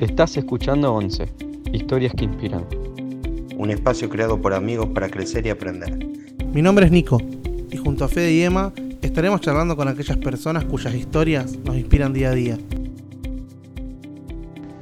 Estás 0.00 0.34
escuchando 0.38 0.94
11, 0.94 1.28
historias 1.74 2.14
que 2.14 2.24
inspiran. 2.24 2.64
Un 3.54 3.68
espacio 3.68 4.08
creado 4.08 4.40
por 4.40 4.54
amigos 4.54 4.88
para 4.94 5.10
crecer 5.10 5.44
y 5.44 5.50
aprender. 5.50 5.94
Mi 6.54 6.62
nombre 6.62 6.86
es 6.86 6.90
Nico 6.90 7.18
y 7.70 7.76
junto 7.76 8.06
a 8.06 8.08
Fede 8.08 8.32
y 8.32 8.40
Emma 8.40 8.72
estaremos 9.02 9.42
charlando 9.42 9.76
con 9.76 9.88
aquellas 9.88 10.16
personas 10.16 10.64
cuyas 10.64 10.94
historias 10.94 11.54
nos 11.66 11.76
inspiran 11.76 12.14
día 12.14 12.30
a 12.30 12.34
día. 12.34 12.56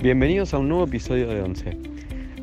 Bienvenidos 0.00 0.54
a 0.54 0.58
un 0.58 0.68
nuevo 0.68 0.84
episodio 0.84 1.26
de 1.26 1.42
11. 1.42 1.70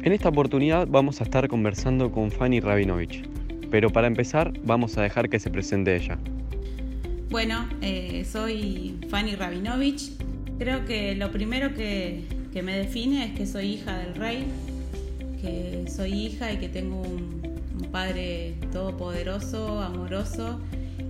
En 0.04 0.12
esta 0.12 0.28
oportunidad 0.28 0.86
vamos 0.86 1.22
a 1.22 1.24
estar 1.24 1.48
conversando 1.48 2.12
con 2.12 2.30
Fanny 2.30 2.60
Rabinovich, 2.60 3.24
pero 3.72 3.90
para 3.90 4.08
empezar 4.08 4.52
vamos 4.66 4.98
a 4.98 5.02
dejar 5.02 5.30
que 5.30 5.40
se 5.40 5.50
presente 5.50 5.96
ella. 5.96 6.18
Bueno, 7.30 7.70
eh, 7.80 8.26
soy 8.30 9.00
Fanny 9.08 9.36
Rabinovich. 9.36 10.12
Creo 10.60 10.84
que 10.86 11.16
lo 11.16 11.32
primero 11.32 11.74
que, 11.74 12.35
que, 12.56 12.64
me 12.64 12.78
define 12.78 13.26
es 13.26 13.38
que 13.38 13.46
soy 13.46 13.74
hija 13.74 13.98
del 13.98 14.16
rey, 14.16 14.46
que 15.42 15.86
soy 15.94 16.14
hija 16.14 16.54
y 16.54 16.58
que 16.58 16.70
tengo 16.70 17.02
un, 17.02 17.42
un 17.78 17.92
padre 17.92 18.56
todopoderoso, 18.72 19.82
amoroso 19.82 20.62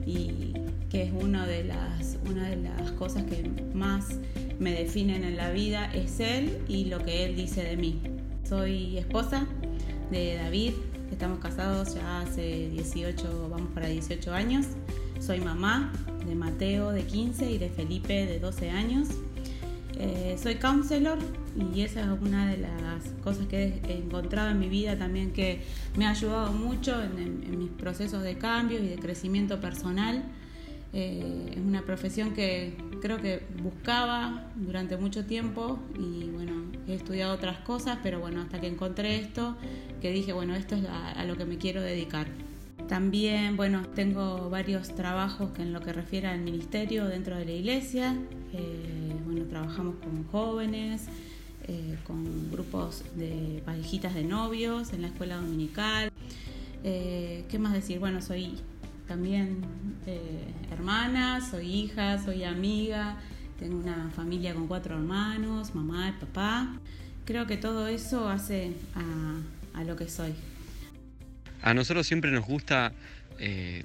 y 0.08 0.54
que 0.90 1.04
es 1.04 1.12
una 1.14 1.46
de, 1.46 1.66
las, 1.66 2.18
una 2.28 2.50
de 2.50 2.56
las 2.56 2.92
cosas 2.94 3.26
que 3.26 3.48
más 3.76 4.18
me 4.58 4.72
definen 4.72 5.24
en 5.24 5.38
la 5.38 5.52
vida, 5.52 5.86
es 5.94 6.20
él 6.20 6.58
y 6.68 6.86
lo 6.86 6.98
que 7.06 7.26
él 7.26 7.36
dice 7.36 7.64
de 7.64 7.78
mí. 7.78 8.02
Soy 8.44 8.98
esposa 8.98 9.46
de 10.10 10.38
David, 10.38 10.72
estamos 11.12 11.38
casados 11.38 11.94
ya 11.94 12.22
hace 12.22 12.70
18, 12.70 13.50
vamos 13.52 13.70
para 13.76 13.88
18 13.88 14.34
años. 14.34 14.66
Soy 15.20 15.42
mamá 15.42 15.94
de 16.26 16.34
Mateo 16.34 16.92
de 16.92 17.04
15 17.04 17.52
y 17.52 17.58
de 17.60 17.70
Felipe 17.70 18.26
de 18.26 18.40
12 18.40 18.72
años. 18.72 19.10
Eh, 19.98 20.38
soy 20.42 20.56
counselor 20.56 21.20
y 21.74 21.82
esa 21.82 22.02
es 22.02 22.22
una 22.22 22.50
de 22.50 22.58
las 22.58 23.04
cosas 23.24 23.48
que 23.48 23.80
he 23.88 23.98
encontrado 23.98 24.50
en 24.50 24.60
mi 24.60 24.68
vida 24.68 24.98
también 24.98 25.32
que 25.32 25.62
me 25.98 26.06
ha 26.06 26.10
ayudado 26.10 26.52
mucho 26.52 27.02
en, 27.02 27.18
en, 27.18 27.44
en 27.44 27.58
mis 27.58 27.70
procesos 27.70 28.22
de 28.24 28.38
cambio 28.38 28.84
y 28.84 28.88
de 28.88 28.98
crecimiento 28.98 29.62
personal. 29.62 30.24
Eh, 30.98 31.52
es 31.52 31.58
una 31.58 31.82
profesión 31.82 32.34
que 32.34 32.74
creo 33.02 33.18
que 33.18 33.44
buscaba 33.62 34.46
durante 34.56 34.96
mucho 34.96 35.26
tiempo 35.26 35.78
y 36.00 36.30
bueno, 36.30 36.54
he 36.88 36.94
estudiado 36.94 37.34
otras 37.34 37.58
cosas, 37.58 38.00
pero 38.02 38.22
bueno, 38.22 38.42
hasta 38.42 38.62
que 38.62 38.68
encontré 38.68 39.18
esto, 39.18 39.58
que 40.02 40.14
dije, 40.14 40.32
bueno, 40.32 40.56
esto 40.56 40.76
es 40.76 40.86
a, 40.88 41.22
lo 41.26 41.36
que 41.36 41.44
me 41.44 41.58
quiero 41.58 41.82
dedicar. 41.82 42.28
También, 42.88 43.58
bueno, 43.58 43.82
tengo 43.94 44.50
varios 44.50 44.96
trabajos 44.96 45.52
que 45.52 45.64
en 45.64 45.74
lo 45.74 45.82
que 45.82 45.92
refiere 45.92 46.28
al 46.28 46.40
ministerio 46.40 47.08
dentro 47.08 47.36
de 47.36 47.44
la 47.44 47.52
iglesia. 47.52 48.16
Eh, 48.54 49.05
trabajamos 49.46 49.96
con 49.96 50.24
jóvenes, 50.26 51.08
eh, 51.68 51.98
con 52.06 52.52
grupos 52.52 53.04
de 53.16 53.64
parejitas 53.66 54.14
de 54.14 54.24
novios 54.24 54.94
en 54.94 55.02
la 55.02 55.08
escuela 55.08 55.38
dominical. 55.38 56.12
Eh, 56.84 57.44
¿Qué 57.50 57.58
más 57.58 57.74
decir? 57.74 57.98
Bueno, 57.98 58.22
soy 58.22 58.60
también 59.08 59.66
eh, 60.06 60.46
hermana, 60.72 61.42
soy 61.42 61.66
hija, 61.74 62.24
soy 62.24 62.44
amiga, 62.44 63.18
tengo 63.58 63.78
una 63.78 64.12
familia 64.16 64.54
con 64.54 64.68
cuatro 64.68 64.96
hermanos, 64.96 65.74
mamá 65.74 66.10
y 66.10 66.24
papá. 66.24 66.80
Creo 67.26 67.48
que 67.48 67.58
todo 67.58 67.88
eso 67.88 68.30
hace 68.30 68.74
a, 69.74 69.84
lo 69.84 69.96
que 69.96 70.08
soy. 70.08 70.36
A 71.64 71.74
nosotros 71.74 72.06
siempre 72.06 72.30
nos 72.30 72.46
gusta 72.46 72.94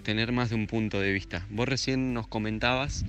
tener 0.04 0.30
más 0.32 0.50
de 0.50 0.54
un 0.54 0.66
punto 0.66 1.00
de 1.00 1.12
vista. 1.12 1.46
Vos 1.50 1.66
recién 1.66 2.12
nos 2.12 2.28
comentabas 2.28 3.04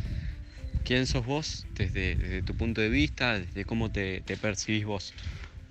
quién 0.83 1.07
sos 1.07 1.25
vos 1.25 1.65
desde, 1.75 2.41
tu 2.43 2.55
punto 2.55 2.81
de 2.81 2.89
vista, 2.89 3.39
desde 3.39 3.65
cómo 3.65 3.91
te, 3.91 4.21
te, 4.21 4.37
percibís 4.37 4.85
vos. 4.85 5.13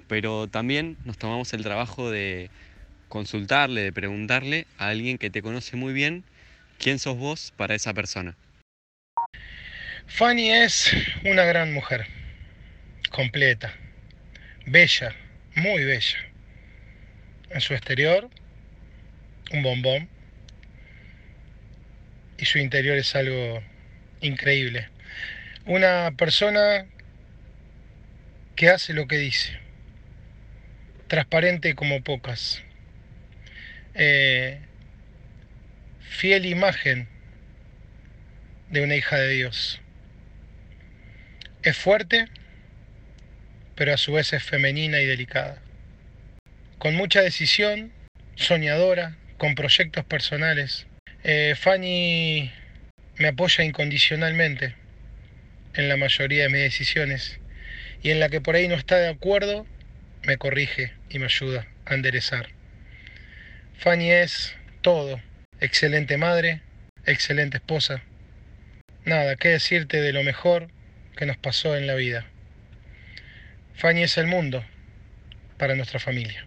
Pero 0.08 0.48
también 0.48 0.96
nos 1.04 1.18
tomamos 1.18 1.52
el 1.52 1.62
trabajo 1.62 2.10
de 2.10 2.50
consultarle, 3.08 3.82
de 3.82 3.92
preguntarle 3.92 4.66
a 4.78 4.88
alguien 4.88 5.18
que 5.18 5.30
te 5.30 5.42
conoce 5.42 5.76
muy 5.76 5.92
bien 5.92 6.24
quién 6.78 6.98
sos 6.98 7.16
vos 7.16 7.52
para 7.56 7.74
esa 7.74 7.94
persona. 7.94 8.36
Fanny 10.06 10.50
es 10.50 10.90
una 11.24 11.44
gran 11.44 11.72
mujer, 11.72 12.06
completa, 13.10 13.72
bella, 14.66 15.14
muy 15.54 15.84
bella. 15.84 16.18
En 17.50 17.60
su 17.60 17.74
exterior 17.74 18.28
un 19.52 19.62
bombón 19.62 20.08
y 22.38 22.44
su 22.44 22.58
interior 22.58 22.96
es 22.96 23.14
algo 23.14 23.62
increíble. 24.20 24.88
Una 25.66 26.10
persona 26.16 26.86
que 28.56 28.70
hace 28.70 28.94
lo 28.94 29.06
que 29.06 29.18
dice, 29.18 29.58
transparente 31.06 31.74
como 31.74 32.02
pocas, 32.02 32.62
eh, 33.92 34.60
fiel 36.00 36.46
imagen 36.46 37.08
de 38.70 38.80
una 38.80 38.96
hija 38.96 39.18
de 39.18 39.28
Dios. 39.28 39.82
Es 41.62 41.76
fuerte, 41.76 42.26
pero 43.74 43.92
a 43.92 43.98
su 43.98 44.14
vez 44.14 44.32
es 44.32 44.42
femenina 44.42 44.98
y 45.00 45.04
delicada. 45.04 45.60
Con 46.78 46.94
mucha 46.94 47.20
decisión, 47.20 47.92
soñadora, 48.34 49.18
con 49.36 49.54
proyectos 49.54 50.06
personales. 50.06 50.86
Eh, 51.22 51.54
Fanny 51.54 52.50
me 53.18 53.28
apoya 53.28 53.62
incondicionalmente 53.62 54.79
en 55.74 55.88
la 55.88 55.96
mayoría 55.96 56.44
de 56.44 56.48
mis 56.48 56.62
decisiones 56.62 57.40
y 58.02 58.10
en 58.10 58.20
la 58.20 58.28
que 58.28 58.40
por 58.40 58.54
ahí 58.54 58.68
no 58.68 58.74
está 58.74 58.96
de 58.96 59.08
acuerdo, 59.08 59.66
me 60.24 60.36
corrige 60.36 60.92
y 61.08 61.18
me 61.18 61.26
ayuda 61.26 61.66
a 61.86 61.94
enderezar. 61.94 62.48
Fanny 63.78 64.10
es 64.10 64.54
todo, 64.82 65.20
excelente 65.60 66.16
madre, 66.16 66.60
excelente 67.06 67.58
esposa. 67.58 68.02
Nada, 69.04 69.36
qué 69.36 69.48
decirte 69.48 70.00
de 70.00 70.12
lo 70.12 70.22
mejor 70.22 70.68
que 71.16 71.26
nos 71.26 71.36
pasó 71.36 71.76
en 71.76 71.86
la 71.86 71.94
vida. 71.94 72.26
Fanny 73.74 74.02
es 74.02 74.18
el 74.18 74.26
mundo 74.26 74.62
para 75.58 75.74
nuestra 75.74 75.98
familia. 75.98 76.46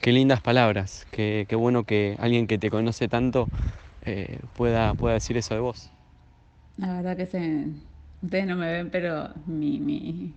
Qué 0.00 0.12
lindas 0.12 0.40
palabras, 0.40 1.06
qué, 1.10 1.46
qué 1.48 1.56
bueno 1.56 1.84
que 1.84 2.16
alguien 2.18 2.46
que 2.46 2.58
te 2.58 2.70
conoce 2.70 3.08
tanto 3.08 3.48
eh, 4.04 4.38
pueda, 4.56 4.94
pueda 4.94 5.14
decir 5.14 5.36
eso 5.36 5.54
de 5.54 5.60
vos. 5.60 5.90
La 6.78 6.94
verdad 6.94 7.16
que 7.16 7.26
se, 7.26 7.66
ustedes 8.22 8.46
no 8.46 8.56
me 8.56 8.70
ven, 8.70 8.90
pero 8.90 9.32
mi, 9.46 9.80
mi, 9.80 10.34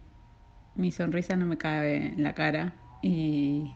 mi 0.76 0.92
sonrisa 0.92 1.36
no 1.36 1.46
me 1.46 1.58
cabe 1.58 2.08
en 2.08 2.24
la 2.24 2.34
cara. 2.34 2.74
Y 3.02 3.72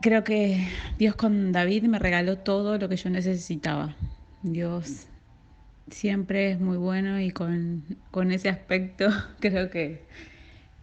creo 0.00 0.24
que 0.24 0.66
Dios 0.98 1.14
con 1.14 1.52
David 1.52 1.84
me 1.84 1.98
regaló 1.98 2.38
todo 2.38 2.78
lo 2.78 2.88
que 2.88 2.96
yo 2.96 3.10
necesitaba. 3.10 3.94
Dios 4.42 5.06
siempre 5.90 6.50
es 6.50 6.60
muy 6.60 6.76
bueno 6.76 7.20
y 7.20 7.30
con, 7.30 7.84
con 8.10 8.30
ese 8.32 8.48
aspecto 8.48 9.08
creo 9.40 9.70
que 9.70 10.06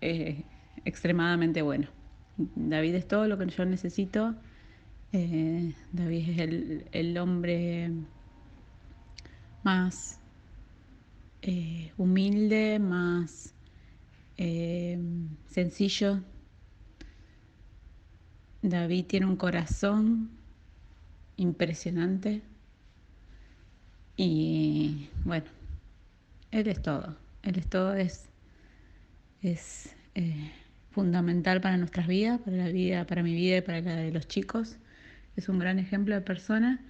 es 0.01 0.37
extremadamente 0.85 1.61
bueno. 1.61 1.87
David 2.37 2.95
es 2.95 3.07
todo 3.07 3.27
lo 3.27 3.37
que 3.37 3.47
yo 3.47 3.65
necesito. 3.65 4.35
Eh, 5.13 5.73
David 5.91 6.29
es 6.29 6.39
el, 6.39 6.85
el 6.91 7.17
hombre 7.17 7.91
más 9.63 10.19
eh, 11.47 11.91
humilde, 11.97 12.79
más 12.79 13.53
eh, 14.37 14.97
sencillo. 15.47 16.19
David 18.63 19.05
tiene 19.05 19.27
un 19.27 19.35
corazón 19.35 20.31
impresionante 21.37 22.41
y 24.17 25.09
bueno, 25.23 25.45
él 26.49 26.67
es 26.67 26.81
todo, 26.81 27.15
él 27.43 27.59
es 27.59 27.67
todo, 27.67 27.93
es, 27.93 28.25
es 29.43 29.95
eh, 30.15 30.51
fundamental 30.89 31.61
para 31.61 31.77
nuestras 31.77 32.07
vidas, 32.07 32.41
para 32.41 32.57
la 32.57 32.69
vida, 32.69 33.05
para 33.05 33.21
mi 33.21 33.35
vida 33.35 33.57
y 33.57 33.61
para 33.61 33.81
la 33.81 33.97
de 33.97 34.11
los 34.11 34.27
chicos. 34.27 34.77
Es 35.35 35.47
un 35.47 35.59
gran 35.59 35.77
ejemplo 35.77 36.15
de 36.15 36.21
persona 36.21 36.83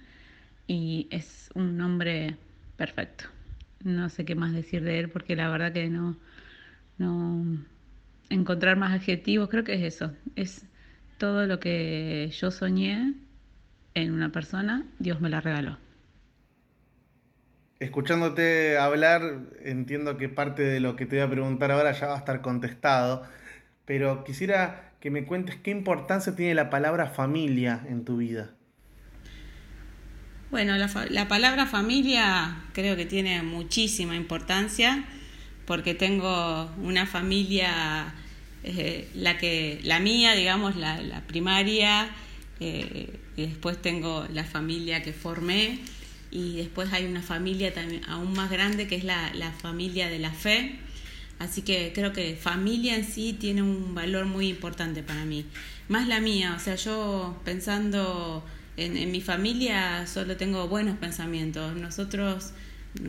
y 0.66 1.08
es 1.10 1.50
un 1.54 1.78
hombre 1.82 2.38
perfecto. 2.78 3.35
No 3.84 4.08
sé 4.08 4.24
qué 4.24 4.34
más 4.34 4.52
decir 4.52 4.82
de 4.82 4.98
él 4.98 5.10
porque 5.10 5.36
la 5.36 5.48
verdad 5.50 5.72
que 5.72 5.88
no, 5.88 6.16
no 6.98 7.44
encontrar 8.30 8.76
más 8.76 8.92
adjetivos, 8.94 9.48
creo 9.48 9.64
que 9.64 9.74
es 9.74 9.82
eso, 9.94 10.12
es 10.36 10.66
todo 11.18 11.46
lo 11.46 11.60
que 11.60 12.30
yo 12.38 12.50
soñé 12.50 13.14
en 13.94 14.12
una 14.12 14.30
persona, 14.32 14.86
Dios 14.98 15.20
me 15.20 15.30
la 15.30 15.40
regaló. 15.40 15.78
Escuchándote 17.78 18.78
hablar, 18.78 19.22
entiendo 19.62 20.16
que 20.16 20.28
parte 20.30 20.62
de 20.62 20.80
lo 20.80 20.96
que 20.96 21.06
te 21.06 21.16
voy 21.16 21.24
a 21.26 21.30
preguntar 21.30 21.70
ahora 21.70 21.92
ya 21.92 22.06
va 22.06 22.14
a 22.14 22.18
estar 22.18 22.40
contestado 22.42 23.24
pero 23.86 24.24
quisiera 24.24 24.94
que 25.00 25.10
me 25.12 25.26
cuentes 25.26 25.56
qué 25.56 25.72
importancia 25.72 26.36
tiene 26.36 26.54
la 26.54 26.70
palabra 26.70 27.08
familia 27.08 27.84
en 27.88 28.04
tu 28.06 28.18
vida. 28.18 28.55
Bueno, 30.50 30.76
la, 30.76 30.88
la, 31.10 31.26
palabra 31.26 31.66
familia 31.66 32.56
creo 32.72 32.94
que 32.96 33.04
tiene 33.04 33.42
muchísima 33.42 34.14
importancia 34.14 35.04
porque 35.66 35.94
tengo 35.94 36.70
una 36.80 37.04
familia, 37.04 38.14
eh, 38.62 39.08
la, 39.14 39.38
que, 39.38 39.80
la 39.82 39.98
mía, 39.98 40.34
digamos, 40.34 40.76
la, 40.76 41.22
primaria, 41.26 42.08
eh, 42.60 43.18
y 43.36 43.46
después 43.46 43.82
tengo 43.82 44.24
la 44.32 44.44
familia 44.44 45.02
que 45.02 45.12
formé, 45.12 45.80
y 46.30 46.58
después 46.58 46.92
hay 46.92 47.06
una 47.06 47.22
familia 47.22 47.74
también 47.74 48.02
aún 48.08 48.32
más 48.32 48.48
grande 48.48 48.86
que 48.86 48.94
es 48.94 49.04
la, 49.04 49.34
la 49.34 49.50
familia 49.50 50.08
de 50.08 50.20
la 50.20 50.30
fe. 50.30 50.78
Así 51.40 51.62
que 51.62 51.92
creo 51.92 52.12
que 52.12 52.36
familia 52.36 52.94
en 52.94 53.04
sí 53.04 53.32
tiene 53.32 53.62
un 53.62 53.94
valor 53.94 54.26
muy 54.26 54.48
importante 54.48 55.02
para 55.02 55.24
mí. 55.24 55.44
Más 55.88 56.06
la 56.06 56.20
mía, 56.20 56.54
o 56.56 56.60
sea, 56.60 56.76
yo 56.76 57.40
pensando 57.44 58.44
en, 58.76 58.96
en 58.96 59.10
mi 59.10 59.20
familia 59.20 60.06
solo 60.06 60.36
tengo 60.36 60.68
buenos 60.68 60.96
pensamientos. 60.98 61.76
Nosotros 61.76 62.52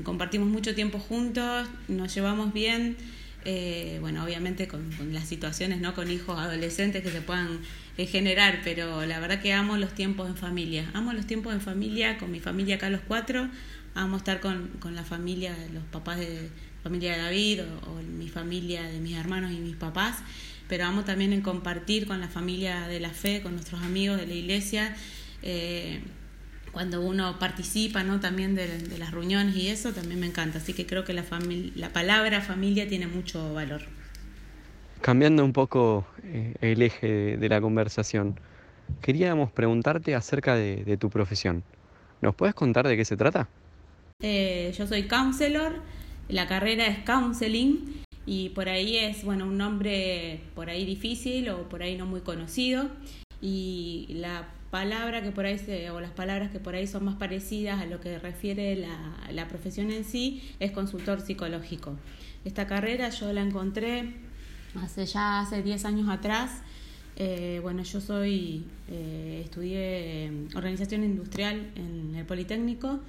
compartimos 0.04 0.48
mucho 0.48 0.76
tiempo 0.76 1.00
juntos, 1.00 1.68
nos 1.88 2.14
llevamos 2.14 2.54
bien, 2.54 2.98
eh, 3.46 3.98
bueno, 4.02 4.24
obviamente 4.24 4.68
con, 4.68 4.90
las 5.14 5.26
situaciones, 5.28 5.80
¿no? 5.80 5.94
Con 5.94 6.12
hijos 6.12 6.38
adolescentes 6.38 7.04
que 7.04 7.12
se 7.12 7.22
puedan 7.22 7.60
eh, 7.98 8.06
generar, 8.06 8.62
pero 8.64 9.06
la 9.06 9.20
verdad 9.20 9.42
que 9.42 9.54
amo 9.54 9.78
los 9.78 9.94
tiempos 9.94 10.28
en 10.28 10.36
familia, 10.36 10.90
amo 10.94 11.14
los 11.14 11.26
tiempos 11.26 11.54
en 11.54 11.62
familia, 11.62 12.18
con 12.18 12.32
mi 12.32 12.40
familia 12.40 12.76
acá 12.76 12.90
los 12.90 13.02
cuatro, 13.08 13.48
amo 13.96 14.18
estar 14.18 14.40
con, 14.40 14.68
con 14.80 14.96
la 14.96 15.04
familia, 15.04 15.56
los 15.74 15.84
papás 15.86 16.20
de 16.20 16.50
familia 16.84 17.16
de 17.16 17.22
David 17.22 17.62
o, 17.88 18.02
mi 18.02 18.30
familia 18.30 18.84
de 18.84 19.00
mis 19.00 19.16
hermanos 19.16 19.52
y 19.52 19.58
mis 19.60 19.76
papás, 19.76 20.18
pero 20.68 20.86
amo 20.86 21.04
también 21.04 21.32
en 21.32 21.42
compartir 21.42 22.06
con 22.06 22.20
la 22.20 22.28
familia 22.28 22.88
de 22.88 23.00
la 23.00 23.12
fe, 23.12 23.42
con 23.42 23.54
nuestros 23.54 23.82
amigos 23.82 24.18
de 24.18 24.28
la 24.28 24.34
iglesia. 24.34 24.96
Eh, 25.44 26.02
cuando 26.72 27.02
uno 27.02 27.40
participa 27.40 28.04
¿no? 28.04 28.20
también 28.20 28.54
de, 28.54 28.98
las 29.00 29.12
reuniones 29.12 29.56
y 29.56 29.70
eso, 29.70 29.94
también 29.94 30.20
me 30.20 30.28
encanta. 30.28 30.60
Así 30.60 30.74
que 30.74 30.86
creo 30.86 31.04
que 31.04 31.14
la, 31.14 31.24
la 31.76 31.90
palabra 31.90 32.42
familia 32.42 32.88
tiene 32.88 33.08
mucho 33.08 33.54
valor. 33.54 33.82
Cambiando 35.02 35.44
un 35.44 35.54
poco 35.54 36.06
eh, 36.24 36.54
el 36.62 36.82
eje 36.82 37.38
de, 37.38 37.50
la 37.50 37.62
conversación, 37.62 38.40
queríamos 39.02 39.52
preguntarte 39.52 40.16
acerca 40.16 40.56
de, 40.56 40.98
tu 40.98 41.10
profesión. 41.10 41.64
¿Nos 42.22 42.36
puedes 42.36 42.56
contar 42.56 42.88
de 42.88 42.98
qué 42.98 43.06
se 43.06 43.16
trata? 43.18 43.48
Eh, 44.22 44.74
yo 44.78 44.88
soy 44.88 45.08
counselor, 45.08 45.82
la 46.30 46.48
carrera 46.48 46.88
es 46.88 47.00
counseling 47.00 48.04
y 48.26 48.50
por 48.50 48.70
ahí 48.70 48.98
es 48.98 49.24
bueno 49.24 49.46
un 49.46 49.58
nombre 49.58 50.42
por 50.56 50.70
ahí 50.70 50.86
difícil 50.86 51.50
o 51.50 51.70
por 51.70 51.84
ahí 51.84 51.96
no 51.96 52.06
muy 52.06 52.22
conocido 52.22 52.90
y 53.42 54.08
la 54.10 54.48
palabra 54.72 55.22
que 55.22 55.32
por 55.32 55.46
ahí 55.46 55.60
o 55.92 56.00
las 56.00 56.12
palabras 56.12 56.52
que 56.52 56.60
por 56.60 56.76
ahí 56.76 56.88
son 56.88 57.06
más 57.06 57.16
parecidas 57.16 57.80
a 57.80 57.86
lo 57.86 58.02
que 58.02 58.20
refiere 58.20 58.76
la, 58.76 59.18
la 59.32 59.48
profesión 59.48 59.92
en 59.92 60.04
sí 60.04 60.56
es 60.60 60.72
consultor 60.72 61.22
psicológico. 61.22 61.96
Esta 62.46 62.68
carrera 62.68 63.10
yo 63.10 63.32
la 63.34 63.42
encontré 63.42 64.14
hace 64.82 65.06
ya 65.06 65.42
hace 65.42 65.62
10 65.62 65.86
años 65.86 66.10
atrás. 66.10 66.62
Eh, 67.16 67.60
bueno, 67.64 67.82
yo 67.84 68.00
soy, 68.00 68.64
eh, 68.90 69.42
estudié 69.44 70.32
organización 70.56 71.04
industrial 71.04 71.72
en 71.76 72.14
el 72.16 72.26
Politécnico, 72.26 73.00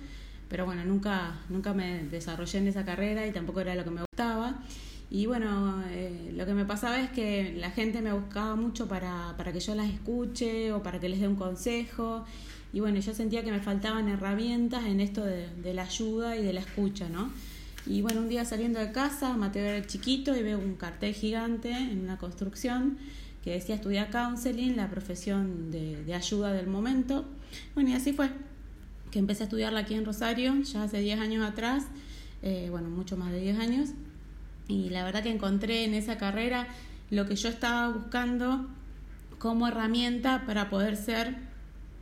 pero 0.49 0.65
bueno, 0.65 0.85
nunca, 0.85 1.39
nunca 1.51 1.75
me 1.75 2.05
desarrollé 2.05 2.59
en 2.59 2.69
esa 2.69 2.85
carrera 2.85 3.27
y 3.27 3.33
tampoco 3.33 3.61
era 3.61 3.75
lo 3.75 3.85
que 3.85 3.91
me 3.91 4.01
gustaba. 4.01 4.63
Y 5.10 5.26
bueno, 5.26 5.82
eh, 5.88 6.32
lo 6.34 6.44
que 6.44 6.52
me 6.52 6.64
pasaba 6.64 7.00
es 7.00 7.10
que 7.10 7.55
la 7.56 7.70
gente 7.70 8.02
me 8.02 8.12
buscaba 8.12 8.56
mucho 8.56 8.87
para, 8.88 9.34
para 9.37 9.52
que 9.52 9.60
yo 9.60 9.75
las 9.75 9.88
escuche 9.90 10.72
o 10.72 10.82
para 10.82 11.00
que 11.00 11.08
les 11.08 11.20
dé 11.20 11.28
un 11.28 11.37
consejo. 11.37 12.25
Y 12.72 12.81
bueno, 12.81 13.00
yo 13.00 13.14
sentía 13.14 13.43
que 13.43 13.50
me 13.50 13.60
faltaban 13.60 14.08
herramientas 14.08 14.84
en 14.84 15.00
esto 15.00 15.25
de, 15.25 15.49
de 15.49 15.72
la 15.72 15.84
ayuda 15.84 16.37
y 16.37 16.43
de 16.44 16.52
la 16.52 16.60
escucha, 16.60 17.08
¿no? 17.08 17.31
Y 17.87 18.02
bueno, 18.02 18.20
un 18.20 18.28
día 18.28 18.44
saliendo 18.44 18.81
de 18.81 18.93
casa, 18.93 19.34
Mateo 19.34 19.64
era 19.64 19.87
chiquito 19.87 20.37
y 20.37 20.43
veo 20.43 20.58
un 20.58 20.75
cartel 20.75 21.14
gigante 21.14 21.70
en 21.70 22.00
una 22.00 22.19
construcción 22.19 22.99
que 23.43 23.52
decía 23.52 23.76
estudiar 23.76 24.10
counseling, 24.10 24.76
la 24.76 24.90
profesión 24.90 25.70
de, 25.70 26.05
de 26.05 26.14
ayuda 26.14 26.52
del 26.52 26.66
momento. 26.66 27.25
Bueno, 27.75 27.88
y 27.88 27.93
así 27.94 28.12
fue, 28.12 28.31
que 29.10 29.19
empecé 29.19 29.44
a 29.44 29.46
estudiarla 29.46 29.81
aquí 29.81 29.94
en 29.94 30.05
Rosario, 30.05 30.55
ya 30.62 30.82
hace 30.82 31.00
10 31.00 31.20
años 31.20 31.49
atrás, 31.49 31.84
eh, 32.43 32.69
bueno, 32.70 32.90
mucho 32.90 33.16
más 33.16 33.32
de 33.32 33.40
10 33.40 33.58
años, 33.58 33.90
y 34.69 34.91
la 34.91 35.03
verdad 35.03 35.23
que 35.23 35.31
encontré 35.31 35.85
en 35.85 35.94
esa 35.94 36.19
carrera 36.19 36.69
lo 37.11 37.26
que 37.26 37.35
yo 37.37 37.49
estaba 37.49 37.88
buscando 37.88 38.69
como 39.38 39.67
herramienta 39.67 40.44
para 40.47 40.69
poder 40.69 40.97
ser 40.97 41.35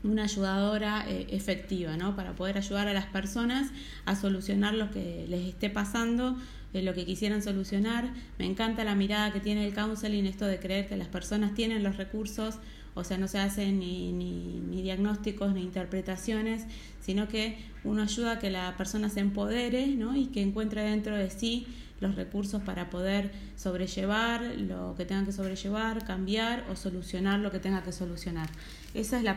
una 0.03 0.25
ayudadora 0.25 1.05
eh, 1.09 1.27
efectiva, 1.31 1.97
¿no? 1.97 2.17
Para 2.17 2.33
poder 2.35 2.59
ayudar 2.59 2.89
a 2.89 2.93
las 2.93 3.07
personas 3.07 3.71
a 4.05 4.17
solucionar 4.17 4.75
lo 4.75 4.91
que 4.91 5.27
les 5.29 5.49
esté 5.49 5.71
pasando, 5.71 6.37
eh, 6.73 6.83
lo 6.83 6.95
que 6.95 7.05
quisieran 7.05 7.43
solucionar. 7.43 8.11
Me 8.39 8.47
encanta 8.47 8.85
la 8.85 8.95
mirada 8.95 9.33
que 9.33 9.41
tiene 9.41 9.67
el 9.67 9.75
counseling, 9.75 10.27
esto 10.27 10.47
de 10.47 10.59
creer 10.59 10.89
que 10.89 10.97
las 10.97 11.09
personas 11.09 11.55
tienen 11.55 11.83
los 11.83 11.97
recursos, 11.97 12.57
o 12.95 13.05
sea, 13.05 13.19
no 13.19 13.29
se 13.29 13.39
hacen 13.39 13.79
ni, 13.79 14.13
ni, 14.13 14.61
ni 14.71 14.83
diagnósticos 14.83 15.53
ni 15.53 15.63
interpretaciones, 15.63 16.65
sino 17.01 17.29
que 17.29 17.59
uno 17.85 18.03
ayuda 18.03 18.33
a 18.33 18.39
que 18.39 18.51
la 18.51 18.75
persona 18.77 19.11
se 19.11 19.21
empodere, 19.21 19.87
¿no? 19.89 20.17
Y 20.17 20.27
que 20.27 20.41
encuentre 20.41 20.83
dentro 20.83 21.15
de 21.15 21.31
sí 21.31 21.67
los 22.01 22.15
recursos 22.15 22.63
para 22.63 22.91
poder 22.91 23.31
sobrellevar 23.57 24.43
lo 24.43 24.95
que 24.97 25.05
tenga 25.05 25.25
que 25.25 25.33
sobrellevar, 25.33 26.05
cambiar 26.05 26.65
o 26.71 26.77
solucionar 26.77 27.41
lo 27.41 27.51
que 27.51 27.59
tenga 27.59 27.83
que 27.83 27.93
solucionar. 27.93 28.49
Esa 28.95 29.19
es 29.19 29.25
la, 29.25 29.37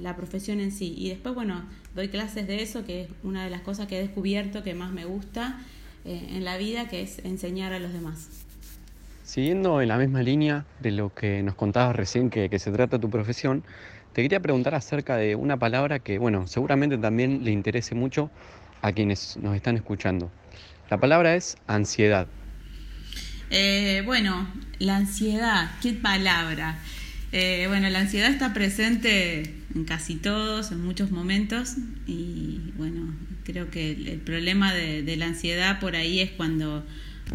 la, 0.00 0.16
profesión 0.16 0.60
en 0.60 0.72
sí. 0.72 0.94
Y 0.96 1.08
después, 1.08 1.34
bueno, 1.34 1.62
doy 1.94 2.08
clases 2.08 2.46
de 2.46 2.62
eso, 2.62 2.84
que 2.84 3.02
es 3.02 3.08
una 3.22 3.44
de 3.44 3.50
las 3.50 3.60
cosas 3.62 3.86
que 3.86 3.98
he 3.98 4.02
descubierto 4.02 4.62
que 4.62 4.74
más 4.74 4.92
me 4.92 5.04
gusta 5.04 5.58
eh, 6.04 6.26
en 6.30 6.44
la 6.44 6.56
vida, 6.56 6.88
que 6.88 7.02
es 7.02 7.18
enseñar 7.24 7.72
a 7.72 7.78
los 7.78 7.92
demás. 7.92 8.28
Siguiendo 9.24 9.80
en 9.82 9.88
la 9.88 9.98
misma 9.98 10.22
línea 10.22 10.64
de 10.80 10.92
lo 10.92 11.12
que 11.12 11.42
nos 11.42 11.54
contabas 11.54 11.96
recién 11.96 12.30
que, 12.30 12.48
que 12.48 12.58
se 12.58 12.70
trata 12.70 12.98
tu 12.98 13.10
profesión, 13.10 13.64
te 14.12 14.22
quería 14.22 14.40
preguntar 14.40 14.74
acerca 14.74 15.16
de 15.16 15.34
una 15.36 15.58
palabra 15.58 15.98
que, 15.98 16.18
bueno, 16.18 16.46
seguramente 16.46 16.96
también 16.96 17.44
le 17.44 17.50
interese 17.50 17.94
mucho 17.94 18.30
a 18.82 18.92
quienes 18.92 19.36
nos 19.36 19.56
están 19.56 19.76
escuchando. 19.76 20.30
La 20.88 21.00
palabra 21.00 21.34
es 21.34 21.56
ansiedad. 21.66 22.28
Eh, 23.50 24.02
bueno, 24.04 24.46
la 24.78 24.96
ansiedad, 24.96 25.70
¿qué 25.82 25.92
palabra? 25.92 26.78
Eh, 27.32 27.64
bueno, 27.66 27.88
la 27.90 28.00
ansiedad 28.00 28.30
está 28.30 28.54
presente 28.54 29.52
en 29.74 29.84
casi 29.84 30.14
todos, 30.14 30.70
en 30.70 30.84
muchos 30.84 31.10
momentos, 31.10 31.74
y 32.06 32.72
bueno, 32.76 33.14
creo 33.44 33.68
que 33.68 33.90
el, 33.90 34.20
problema 34.20 34.72
de, 34.72 35.16
la 35.16 35.26
ansiedad 35.26 35.80
por 35.80 35.96
ahí 35.96 36.20
es 36.20 36.30
cuando 36.30 36.86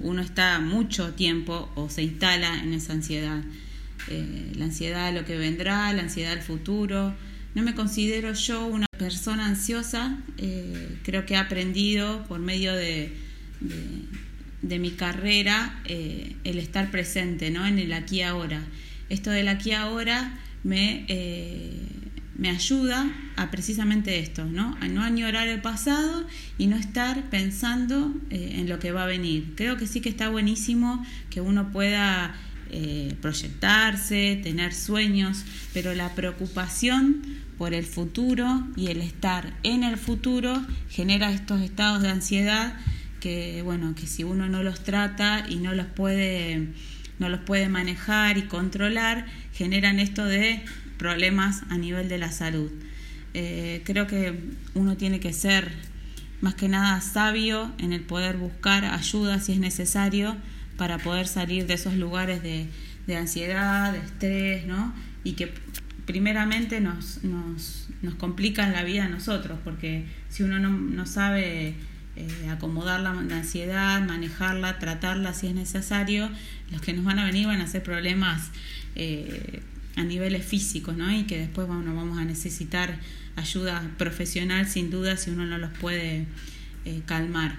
uno 0.02 0.22
está 0.22 0.60
mucho 0.62 1.14
tiempo 1.14 1.70
o 1.76 1.90
se 1.90 2.04
instala 2.04 2.58
en 2.64 2.74
esa 2.74 2.94
ansiedad. 2.94 3.42
Eh, 4.08 4.54
la 4.56 4.66
ansiedad 4.66 5.12
de 5.12 5.20
lo 5.20 5.26
que 5.26 5.38
vendrá, 5.38 5.92
la 5.92 6.04
ansiedad 6.04 6.32
del 6.32 6.42
futuro. 6.42 7.14
No 7.54 7.64
me 7.64 7.76
considero 7.76 8.32
yo 8.32 8.66
una 8.66 8.88
persona 8.98 9.46
ansiosa, 9.46 10.18
creo 11.04 11.26
que 11.26 11.34
he 11.34 11.38
aprendido 11.38 12.24
por 12.30 12.40
medio 12.40 12.74
de, 12.74 13.14
de, 14.62 14.80
mi 14.80 14.92
carrera 14.92 15.82
eh, 15.86 16.36
el 16.44 16.58
estar 16.58 16.92
presente 16.92 17.52
¿no? 17.52 17.66
en 17.66 17.80
el 17.80 17.94
aquí 17.94 18.22
ahora. 18.22 18.62
Esto 19.10 19.30
del 19.30 19.48
aquí 19.48 19.74
ahora 19.74 20.40
me, 20.64 21.06
eh, 21.08 21.74
me 22.38 22.50
ayuda 22.50 23.12
a 23.36 23.52
precisamente 23.52 24.20
esto, 24.20 24.46
¿no? 24.46 24.78
a 24.80 24.88
no 24.88 25.04
añorar 25.04 25.48
el 25.48 25.62
pasado 25.62 26.26
y 26.58 26.68
no 26.68 26.78
estar 26.78 27.30
pensando 27.30 28.14
eh, 28.30 28.56
en 28.60 28.70
lo 28.70 28.80
que 28.80 28.92
va 28.92 29.04
a 29.04 29.08
venir. 29.08 29.54
Creo 29.56 29.78
que 29.78 29.88
sí 29.88 30.02
que 30.02 30.10
está 30.10 30.30
buenísimo 30.30 31.06
que 31.30 31.42
uno 31.42 31.72
pueda 31.72 32.36
proyectarse, 33.20 34.40
tener 34.42 34.74
sueños, 34.74 35.44
pero 35.74 35.94
la 35.94 36.16
preocupación 36.16 37.22
por 37.58 37.74
el 37.74 37.84
futuro 37.84 38.66
y 38.78 38.88
el 38.88 39.02
estar 39.02 39.54
en 39.64 39.84
el 39.84 39.98
futuro 39.98 40.66
genera 40.90 41.34
estos 41.34 41.60
estados 41.60 42.02
de 42.02 42.08
ansiedad 42.08 42.78
que 43.22 43.62
bueno, 43.62 43.96
que 43.96 44.08
si 44.08 44.26
uno 44.26 44.50
no 44.50 44.64
los 44.64 44.84
trata 44.84 45.46
y 45.48 45.58
no 45.58 45.74
los 45.74 45.86
puede, 45.86 46.68
no 47.20 47.30
los 47.30 47.40
puede 47.40 47.70
manejar 47.70 48.38
y 48.38 48.42
controlar, 48.42 49.26
generan 49.54 50.00
esto 50.00 50.26
de 50.26 50.62
problemas 50.98 51.62
a 51.70 51.78
nivel 51.78 52.10
de 52.10 52.18
la 52.18 52.32
salud. 52.32 52.70
Eh, 53.34 53.82
creo 53.86 54.08
que 54.08 54.38
uno 54.74 54.98
tiene 54.98 55.22
que 55.22 55.32
ser 55.32 55.72
más 56.42 56.56
que 56.56 56.68
nada 56.68 57.00
sabio 57.00 57.72
en 57.78 57.94
el 57.94 58.02
poder 58.02 58.38
buscar 58.38 58.84
ayuda 58.84 59.40
si 59.40 59.54
es 59.54 59.60
necesario 59.60 60.36
para 60.76 60.98
poder 60.98 61.28
salir 61.28 61.68
de 61.68 61.76
esos 61.76 61.94
lugares 61.94 62.42
de, 62.42 62.68
ansiedad, 63.16 63.92
de 63.92 64.00
estrés, 64.00 64.66
¿no? 64.66 64.94
Y 65.24 65.34
que 65.34 65.54
primeramente 66.06 66.82
nos, 66.82 67.24
nos, 67.24 67.90
nos 68.02 68.16
complican 68.16 68.72
la 68.72 68.84
vida 68.84 69.06
a 69.06 69.10
nosotros, 69.10 69.60
porque 69.64 70.06
si 70.30 70.44
uno 70.44 70.60
no, 70.60 70.70
no 70.70 71.06
sabe 71.06 71.76
eh, 72.16 72.50
acomodar 72.50 73.00
la, 73.00 73.12
ansiedad, 73.12 74.02
manejarla, 74.02 74.80
tratarla 74.80 75.34
si 75.34 75.48
es 75.48 75.54
necesario, 75.54 76.30
los 76.72 76.82
que 76.82 76.94
nos 76.94 77.06
van 77.06 77.20
a 77.20 77.26
venir 77.26 77.48
van 77.48 77.62
a 77.62 77.68
ser 77.68 77.84
problemas 77.84 78.52
eh, 78.96 79.62
a 79.96 80.04
niveles 80.04 80.46
físicos, 80.46 80.98
¿no? 80.98 81.12
Y 81.12 81.24
que 81.24 81.38
después 81.38 81.68
bueno, 81.68 81.96
vamos 81.96 82.18
a 82.18 82.26
necesitar 82.26 83.00
ayuda 83.36 83.90
profesional 83.98 84.68
sin 84.68 84.90
duda 84.92 85.18
si 85.18 85.30
uno 85.30 85.46
no 85.46 85.58
los 85.58 85.72
puede 85.72 86.26
eh, 86.86 87.02
calmar. 87.06 87.56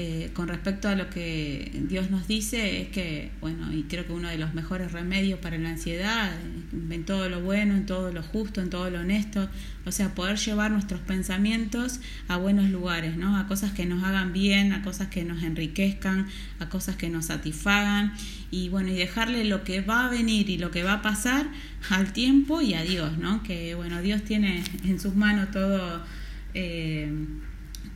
Eh, 0.00 0.30
con 0.32 0.46
respecto 0.46 0.88
a 0.88 0.94
lo 0.94 1.10
que 1.10 1.72
Dios 1.88 2.08
nos 2.08 2.28
dice 2.28 2.82
es 2.82 2.88
que, 2.90 3.32
bueno, 3.40 3.72
y 3.72 3.82
creo 3.82 4.06
que 4.06 4.12
uno 4.12 4.28
de 4.28 4.38
los 4.38 4.54
mejores 4.54 4.92
remedios 4.92 5.40
para 5.40 5.58
la 5.58 5.70
ansiedad, 5.70 6.30
en 6.72 7.04
todo 7.04 7.28
lo 7.28 7.40
bueno, 7.40 7.74
en 7.74 7.84
todo 7.84 8.12
lo 8.12 8.22
justo, 8.22 8.60
en 8.60 8.70
todo 8.70 8.90
lo 8.90 9.00
honesto, 9.00 9.48
o 9.84 9.90
sea, 9.90 10.14
poder 10.14 10.36
llevar 10.36 10.70
nuestros 10.70 11.00
pensamientos 11.00 11.98
a 12.28 12.36
buenos 12.36 12.70
lugares, 12.70 13.16
¿no? 13.16 13.36
A 13.36 13.48
cosas 13.48 13.72
que 13.72 13.86
nos 13.86 14.04
hagan 14.04 14.32
bien, 14.32 14.72
a 14.72 14.82
cosas 14.82 15.08
que 15.08 15.24
nos 15.24 15.42
enriquezcan, 15.42 16.28
a 16.60 16.68
cosas 16.68 16.94
que 16.94 17.08
nos 17.08 17.24
satisfagan 17.24 18.12
y 18.52 18.68
bueno, 18.68 18.90
y 18.90 18.94
dejarle 18.94 19.42
lo 19.46 19.64
que 19.64 19.80
va 19.80 20.06
a 20.06 20.10
venir 20.10 20.48
y 20.48 20.58
lo 20.58 20.70
que 20.70 20.84
va 20.84 20.92
a 20.92 21.02
pasar 21.02 21.48
al 21.90 22.12
tiempo 22.12 22.62
y 22.62 22.74
a 22.74 22.82
Dios, 22.82 23.18
¿no? 23.18 23.42
Que 23.42 23.74
bueno, 23.74 24.00
Dios 24.00 24.22
tiene 24.22 24.62
en 24.84 25.00
sus 25.00 25.16
manos 25.16 25.50
todo... 25.50 26.04
Eh, 26.54 27.10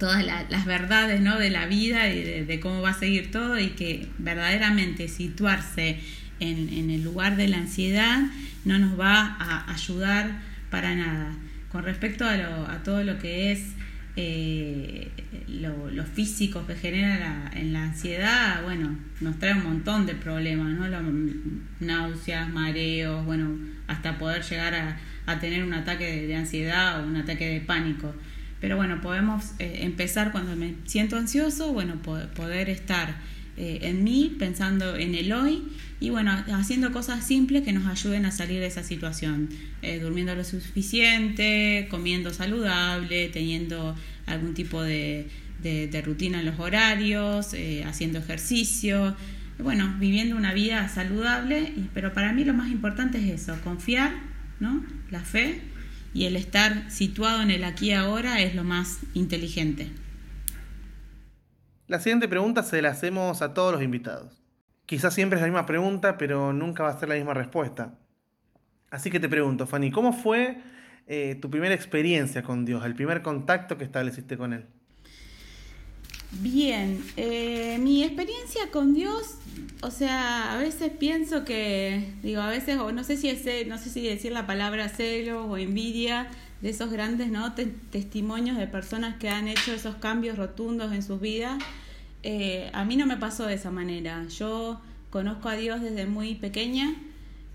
todas 0.03 0.27
las 0.27 0.65
verdades 0.67 1.21
¿no? 1.21 1.39
de 1.39 1.49
la 1.49 1.67
vida 1.67 2.09
y 2.09 2.43
de, 2.45 2.59
cómo 2.59 2.83
va 2.83 2.91
a 2.91 2.99
seguir 2.99 3.31
todo 3.31 3.57
y 3.61 3.69
que 3.69 4.09
verdaderamente 4.19 5.07
situarse 5.07 6.01
en, 6.41 6.91
el 6.91 7.05
lugar 7.05 7.37
de 7.37 7.47
la 7.47 7.59
ansiedad 7.59 8.21
no 8.65 8.81
nos 8.81 8.99
va 8.99 9.37
a 9.39 9.73
ayudar 9.73 10.41
para 10.73 10.97
nada. 10.97 11.37
Con 11.71 11.85
respecto 11.85 12.25
a, 12.25 12.83
todo 12.83 13.05
lo 13.05 13.21
que 13.21 13.53
es 13.53 13.75
eh, 14.17 15.09
lo, 15.47 16.05
físico 16.05 16.67
que 16.67 16.75
genera 16.75 17.49
en 17.55 17.73
la 17.73 17.85
ansiedad, 17.85 18.61
bueno, 18.65 18.99
nos 19.21 19.39
trae 19.39 19.55
un 19.55 19.63
montón 19.63 20.05
de 20.05 20.17
problemas, 20.17 20.67
¿no? 20.73 20.89
náuseas, 21.79 22.51
mareos, 22.51 23.25
bueno, 23.25 23.57
hasta 23.87 24.19
poder 24.19 24.43
llegar 24.43 24.75
a, 24.75 25.39
tener 25.39 25.63
un 25.63 25.75
ataque 25.75 26.27
de 26.27 26.35
ansiedad 26.35 27.01
o 27.01 27.07
un 27.07 27.15
ataque 27.15 27.47
de 27.47 27.61
pánico. 27.61 28.13
Pero 28.63 28.77
bueno, 28.77 29.01
podemos 29.01 29.45
eh, 29.59 29.81
empezar 29.81 30.31
cuando 30.31 30.55
me 30.55 30.77
siento 30.85 31.17
ansioso, 31.17 31.73
bueno, 31.73 32.01
poder 32.01 32.71
estar 32.71 33.17
eh, 33.57 33.81
en 33.83 34.05
mí, 34.05 34.37
pensando 34.39 34.95
en 34.95 35.17
el 35.17 35.33
hoy 35.33 35.65
y 35.99 36.11
bueno, 36.11 36.33
haciendo 36.55 36.93
cosas 36.93 37.27
simples 37.27 37.65
que 37.65 37.73
nos 37.73 37.87
ayuden 37.87 38.25
a 38.25 38.31
salir 38.31 38.61
de 38.61 38.67
esa 38.67 38.85
situación, 38.85 39.49
eh, 39.83 39.99
durmiendo 39.99 40.37
lo 40.37 40.45
suficiente, 40.45 41.89
comiendo 41.91 42.33
saludable, 42.33 43.31
teniendo 43.31 43.97
algún 44.27 44.55
tipo 44.55 44.81
de, 44.81 45.29
rutina 46.05 46.39
en 46.39 46.47
los 46.47 46.61
horarios, 46.61 47.55
haciendo 47.85 48.21
ejercicio, 48.21 49.17
bueno, 49.59 49.97
viviendo 49.99 50.37
una 50.37 50.55
vida 50.55 50.89
saludable, 50.89 51.73
pero 51.95 52.13
para 52.13 52.33
mí 52.33 52.45
lo 52.45 52.55
más 52.55 52.71
importante 52.71 53.19
es 53.19 53.43
eso, 53.43 53.57
confiar, 53.65 54.13
¿no? 54.61 54.85
La 55.11 55.21
fe 55.21 55.72
y 56.15 56.27
el 56.27 56.37
estar 56.37 56.91
situado 56.91 57.43
en 57.43 57.51
el 57.51 57.65
aquí 57.65 57.91
y 57.91 57.95
ahora 57.95 58.41
es 58.41 58.55
lo 58.55 58.65
más 58.65 59.01
inteligente. 59.15 59.91
La 61.87 62.01
siguiente 62.01 62.29
pregunta 62.29 62.63
se 62.63 62.81
la 62.83 62.91
hacemos 62.91 63.43
a 63.43 63.55
todos 63.55 63.73
los 63.73 63.83
invitados. 63.83 64.43
Quizás 64.87 65.15
siempre 65.15 65.37
es 65.37 65.41
la 65.43 65.49
misma 65.49 65.67
pregunta, 65.67 66.17
pero 66.19 66.53
nunca 66.53 66.83
va 66.83 66.91
a 66.91 66.99
ser 66.99 67.09
la 67.09 67.15
misma 67.15 67.35
respuesta. 67.35 67.99
Así 68.91 69.11
que 69.11 69.21
te 69.21 69.29
pregunto, 69.29 69.67
Fanny, 69.67 69.91
¿cómo 69.91 70.13
fue 70.13 70.59
eh, 71.07 71.39
tu 71.41 71.51
primera 71.51 71.75
experiencia 71.75 72.43
con 72.43 72.65
Dios, 72.65 72.85
el 72.85 72.95
primer 72.95 73.23
contacto 73.23 73.79
que 73.79 73.85
estableciste 73.85 74.37
con 74.37 74.53
Él? 74.53 74.67
Bien, 76.41 77.05
eh, 77.17 77.79
mi 77.81 78.03
experiencia 78.03 78.71
con 78.71 78.95
Dios, 78.95 79.37
o 79.83 79.91
sea, 79.91 80.55
a 80.55 80.57
veces 80.57 80.91
pienso 80.91 81.45
que, 81.45 82.15
digo, 82.23 82.41
a 82.41 82.49
veces, 82.49 82.79
o 82.79 82.91
no 82.91 83.05
sé 83.05 83.17
si 83.17 83.29
es, 83.29 83.45
no 83.67 83.79
sé 83.79 83.91
si 83.91 84.03
decir 84.03 84.33
la 84.33 84.47
palabra 84.47 84.89
celo 84.89 85.45
o 85.45 85.59
envidia 85.59 86.29
de 86.63 86.71
esos 86.71 86.91
grandes 86.91 87.29
¿no? 87.31 87.53
testimonios 87.91 88.57
de 88.57 88.67
personas 88.67 89.17
que 89.17 89.29
han 89.29 89.47
hecho 89.47 89.73
esos 89.73 89.97
cambios 89.97 90.39
rotundos 90.39 90.93
en 90.93 91.03
sus 91.03 91.21
vidas. 91.21 91.63
Eh, 92.23 92.71
a 92.73 92.85
mí 92.85 92.97
no 92.97 93.05
me 93.05 93.17
pasó 93.17 93.47
de 93.47 93.55
esa 93.55 93.71
manera. 93.71 94.27
Yo 94.29 94.81
conozco 95.11 95.49
a 95.49 95.57
Dios 95.57 95.83
desde 95.83 96.07
muy 96.07 96.37
pequeña. 96.37 96.95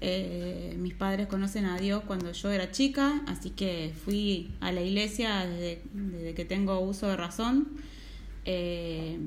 Eh, 0.01 0.75
mis 0.77 0.93
padres 0.93 1.27
conocen 1.27 1.65
a 1.65 1.77
Dios 1.79 2.03
cuando 2.05 2.31
yo 2.31 2.51
era 2.51 2.71
chica, 2.71 3.21
así 3.25 3.49
que 3.49 3.91
fui 4.05 4.51
a 4.59 4.71
la 4.71 4.81
iglesia 4.81 5.45
desde, 5.45 5.81
desde 5.93 6.33
que 6.35 6.45
tengo 6.45 6.79
uso 6.81 7.07
de 7.07 7.17
razón. 7.17 7.67
Eh, 8.49 9.19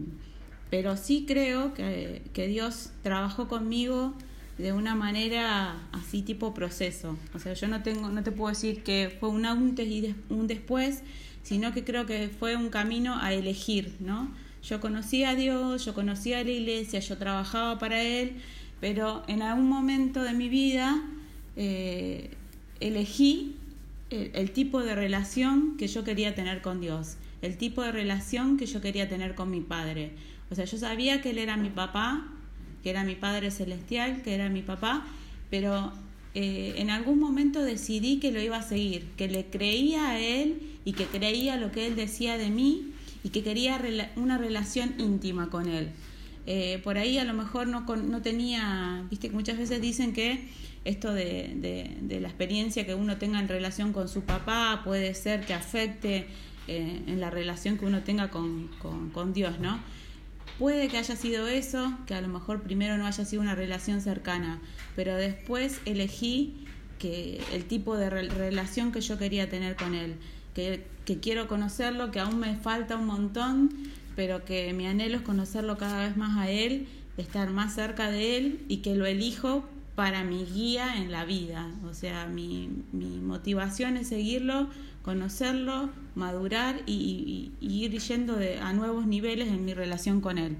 pero 0.70 0.96
sí 0.96 1.24
creo 1.28 1.74
que, 1.74 2.22
Dios 2.48 2.90
trabajó 3.02 3.48
conmigo 3.48 4.14
de 4.56 4.72
una 4.72 4.94
manera 4.94 5.76
así 5.92 6.22
tipo 6.22 6.54
proceso. 6.54 7.18
O 7.34 7.38
sea, 7.38 7.52
yo 7.52 7.68
no 7.68 7.82
tengo, 7.82 8.08
no 8.08 8.22
te 8.22 8.32
puedo 8.32 8.48
decir 8.48 8.82
que 8.82 9.14
fue 9.20 9.28
un 9.28 9.44
antes 9.44 9.86
y 9.86 10.14
un 10.30 10.46
después, 10.46 11.02
sino 11.42 11.72
que 11.72 11.84
creo 11.84 12.06
que 12.06 12.28
fue 12.28 12.56
un 12.56 12.70
camino 12.70 13.18
a 13.20 13.32
elegir, 13.32 13.94
¿no? 14.00 14.30
Yo 14.62 14.80
conocía 14.80 15.30
a 15.30 15.34
Dios, 15.34 15.84
yo 15.84 15.94
conocía 15.94 16.38
a 16.38 16.44
la 16.44 16.50
iglesia, 16.50 17.00
yo 17.00 17.18
trabajaba 17.18 17.78
para 17.78 18.02
Él, 18.02 18.36
pero 18.80 19.22
en 19.26 19.42
algún 19.42 19.68
momento 19.68 20.22
de 20.22 20.32
mi 20.32 20.48
vida 20.48 21.02
eh, 21.56 22.30
elegí 22.80 23.56
el 24.10 24.50
tipo 24.50 24.82
de 24.82 24.94
relación 24.94 25.76
que 25.76 25.86
yo 25.88 26.04
quería 26.04 26.34
tener 26.34 26.62
con 26.62 26.80
Dios 26.80 27.16
el 27.42 27.56
tipo 27.56 27.82
de 27.82 27.92
relación 27.92 28.56
que 28.56 28.66
yo 28.66 28.80
quería 28.80 29.08
tener 29.08 29.34
con 29.34 29.50
mi 29.50 29.60
padre. 29.60 30.12
O 30.50 30.54
sea, 30.54 30.64
yo 30.64 30.78
sabía 30.78 31.22
que 31.22 31.30
él 31.30 31.38
era 31.38 31.56
mi 31.56 31.70
papá, 31.70 32.26
que 32.82 32.90
era 32.90 33.04
mi 33.04 33.14
padre 33.14 33.50
celestial, 33.50 34.22
que 34.22 34.34
era 34.34 34.48
mi 34.48 34.62
papá, 34.62 35.06
pero 35.48 35.92
eh, 36.34 36.74
en 36.76 36.90
algún 36.90 37.18
momento 37.18 37.62
decidí 37.62 38.20
que 38.20 38.30
lo 38.30 38.40
iba 38.40 38.56
a 38.56 38.62
seguir, 38.62 39.06
que 39.16 39.28
le 39.28 39.46
creía 39.46 40.10
a 40.10 40.20
él 40.20 40.60
y 40.84 40.92
que 40.92 41.06
creía 41.06 41.56
lo 41.56 41.72
que 41.72 41.86
él 41.86 41.96
decía 41.96 42.38
de 42.38 42.50
mí 42.50 42.92
y 43.24 43.30
que 43.30 43.42
quería 43.42 43.80
una 44.16 44.38
relación 44.38 44.94
íntima 44.98 45.50
con 45.50 45.68
él. 45.68 45.90
Eh, 46.46 46.80
por 46.82 46.98
ahí 46.98 47.18
a 47.18 47.24
lo 47.24 47.34
mejor 47.34 47.66
no, 47.66 47.80
no 47.80 48.22
tenía, 48.22 49.04
viste 49.10 49.28
que 49.28 49.34
muchas 49.34 49.58
veces 49.58 49.80
dicen 49.80 50.12
que 50.12 50.48
esto 50.84 51.12
de, 51.12 51.98
de, 52.00 52.20
la 52.20 52.28
experiencia 52.28 52.86
que 52.86 52.94
uno 52.94 53.18
tenga 53.18 53.38
en 53.38 53.48
relación 53.48 53.92
con 53.92 54.08
su 54.08 54.22
papá 54.22 54.80
puede 54.82 55.14
ser 55.14 55.44
que 55.44 55.52
afecte 55.52 56.26
eh, 56.68 57.02
en 57.06 57.20
la 57.20 57.30
relación 57.30 57.78
que 57.78 57.86
uno 57.86 58.02
tenga 58.02 58.30
con, 58.30 58.68
con, 59.12 59.32
Dios, 59.32 59.58
¿no? 59.60 59.80
Puede 60.58 60.88
que 60.88 60.98
haya 60.98 61.16
sido 61.16 61.48
eso, 61.48 61.96
que 62.06 62.14
a 62.14 62.20
lo 62.20 62.28
mejor 62.28 62.62
primero 62.62 62.98
no 62.98 63.06
haya 63.06 63.24
sido 63.24 63.42
una 63.42 63.54
relación 63.54 64.00
cercana, 64.00 64.60
pero 64.94 65.16
después 65.16 65.80
elegí 65.86 66.66
que 66.98 67.42
el 67.52 67.64
tipo 67.64 67.96
de 67.96 68.10
relación 68.10 68.92
que 68.92 69.00
yo 69.00 69.18
quería 69.18 69.48
tener 69.48 69.76
con 69.76 69.94
Él, 69.94 70.16
que, 70.54 70.86
que 71.06 71.18
quiero 71.18 71.48
conocerlo, 71.48 72.10
que 72.10 72.20
aún 72.20 72.38
me 72.38 72.56
falta 72.56 72.96
un 72.96 73.06
montón, 73.06 73.70
pero 74.16 74.44
que 74.44 74.72
mi 74.74 74.86
anhelo 74.86 75.16
es 75.16 75.22
conocerlo 75.22 75.78
cada 75.78 76.06
vez 76.06 76.16
más 76.16 76.36
a 76.36 76.50
Él, 76.50 76.88
estar 77.16 77.50
más 77.50 77.74
cerca 77.74 78.10
de 78.10 78.36
Él 78.36 78.64
y 78.68 78.78
que 78.78 78.94
lo 78.94 79.06
elijo 79.06 79.64
para 80.00 80.24
mi 80.24 80.46
guía 80.46 80.96
en 80.96 81.12
la 81.12 81.26
vida. 81.26 81.68
O 81.84 81.92
sea, 81.92 82.24
mi, 82.24 82.70
mi 82.90 83.20
motivación 83.20 83.98
es 83.98 84.08
seguirlo 84.08 84.70
conocerlo, 85.02 85.90
madurar 86.14 86.80
y, 86.86 87.52
ir 87.60 87.98
yendo 87.98 88.38
a 88.62 88.72
nuevos 88.72 89.06
niveles 89.06 89.48
en 89.48 89.64
mi 89.64 89.74
relación 89.74 90.22
con 90.22 90.38
Él. 90.38 90.56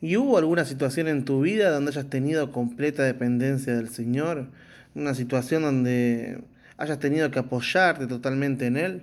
¿Y 0.00 0.16
hubo 0.16 0.38
alguna 0.38 0.64
situación 0.64 1.08
en 1.08 1.24
tu 1.24 1.40
vida 1.40 1.70
donde 1.70 1.90
hayas 1.90 2.08
tenido 2.10 2.52
completa 2.52 3.02
dependencia 3.02 3.74
del 3.74 3.88
Señor? 3.88 4.50
¿Una 4.94 5.14
situación 5.14 5.62
donde 5.62 6.44
hayas 6.76 7.00
tenido 7.00 7.30
que 7.30 7.38
apoyarte 7.38 8.06
totalmente 8.06 8.66
en 8.66 8.76
Él? 8.76 9.02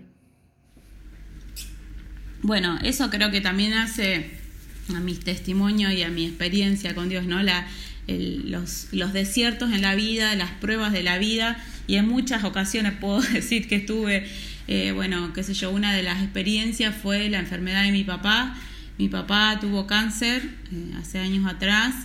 Bueno, 2.42 2.78
eso 2.84 3.10
creo 3.10 3.32
que 3.32 3.42
también 3.42 3.74
hace 3.74 4.32
a 4.96 5.00
mis 5.00 5.22
testimonios 5.22 5.94
y 5.94 6.04
a 6.04 6.10
mi 6.10 6.26
experiencia 6.26 6.94
con 6.94 7.10
Dios, 7.10 7.26
¿no? 7.26 7.42
La, 7.42 7.66
los, 8.08 8.88
los 8.92 9.14
desiertos 9.14 9.72
en 9.72 9.82
la 9.82 9.96
vida, 9.96 10.36
las 10.36 10.52
pruebas 10.52 10.92
de 10.92 11.04
la 11.04 11.18
vida, 11.18 11.64
y 11.88 11.96
en 11.96 12.08
muchas 12.08 12.44
ocasiones 12.44 12.94
puedo 13.00 13.22
decir 13.22 13.68
que 13.68 13.76
estuve, 13.76 14.28
eh, 14.68 14.92
bueno, 14.92 15.34
qué 15.34 15.44
sé 15.44 15.54
yo, 15.54 15.72
una 15.72 15.94
de 15.94 16.04
las 16.04 16.22
experiencias 16.22 16.96
fue 16.96 17.30
la 17.30 17.40
enfermedad 17.40 17.84
de 17.84 17.92
mi 17.92 18.04
papá. 18.04 18.56
Mi 18.98 19.10
papá 19.10 19.58
tuvo 19.60 19.88
cáncer 19.88 20.44
eh, 20.72 20.94
hace 21.00 21.20
años 21.20 21.52
atrás 21.52 21.96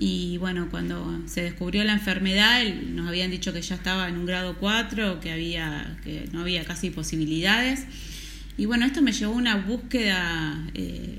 y 0.00 0.36
bueno, 0.38 0.68
cuando 0.70 1.20
se 1.26 1.42
descubrió 1.42 1.82
la 1.82 1.92
enfermedad, 1.92 2.62
nos 2.86 3.08
habían 3.08 3.32
dicho 3.32 3.52
que 3.52 3.60
ya 3.60 3.74
estaba 3.74 4.08
en 4.08 4.16
un 4.16 4.26
grado 4.26 4.56
4, 4.58 5.18
que, 5.18 5.32
había, 5.32 5.98
que 6.04 6.28
no 6.30 6.42
había 6.42 6.64
casi 6.64 6.90
posibilidades. 6.90 7.84
Y 8.56 8.66
bueno, 8.66 8.86
esto 8.86 9.02
me 9.02 9.10
llevó 9.10 9.32
a 9.32 9.36
una 9.36 9.56
búsqueda 9.56 10.64
eh, 10.74 11.18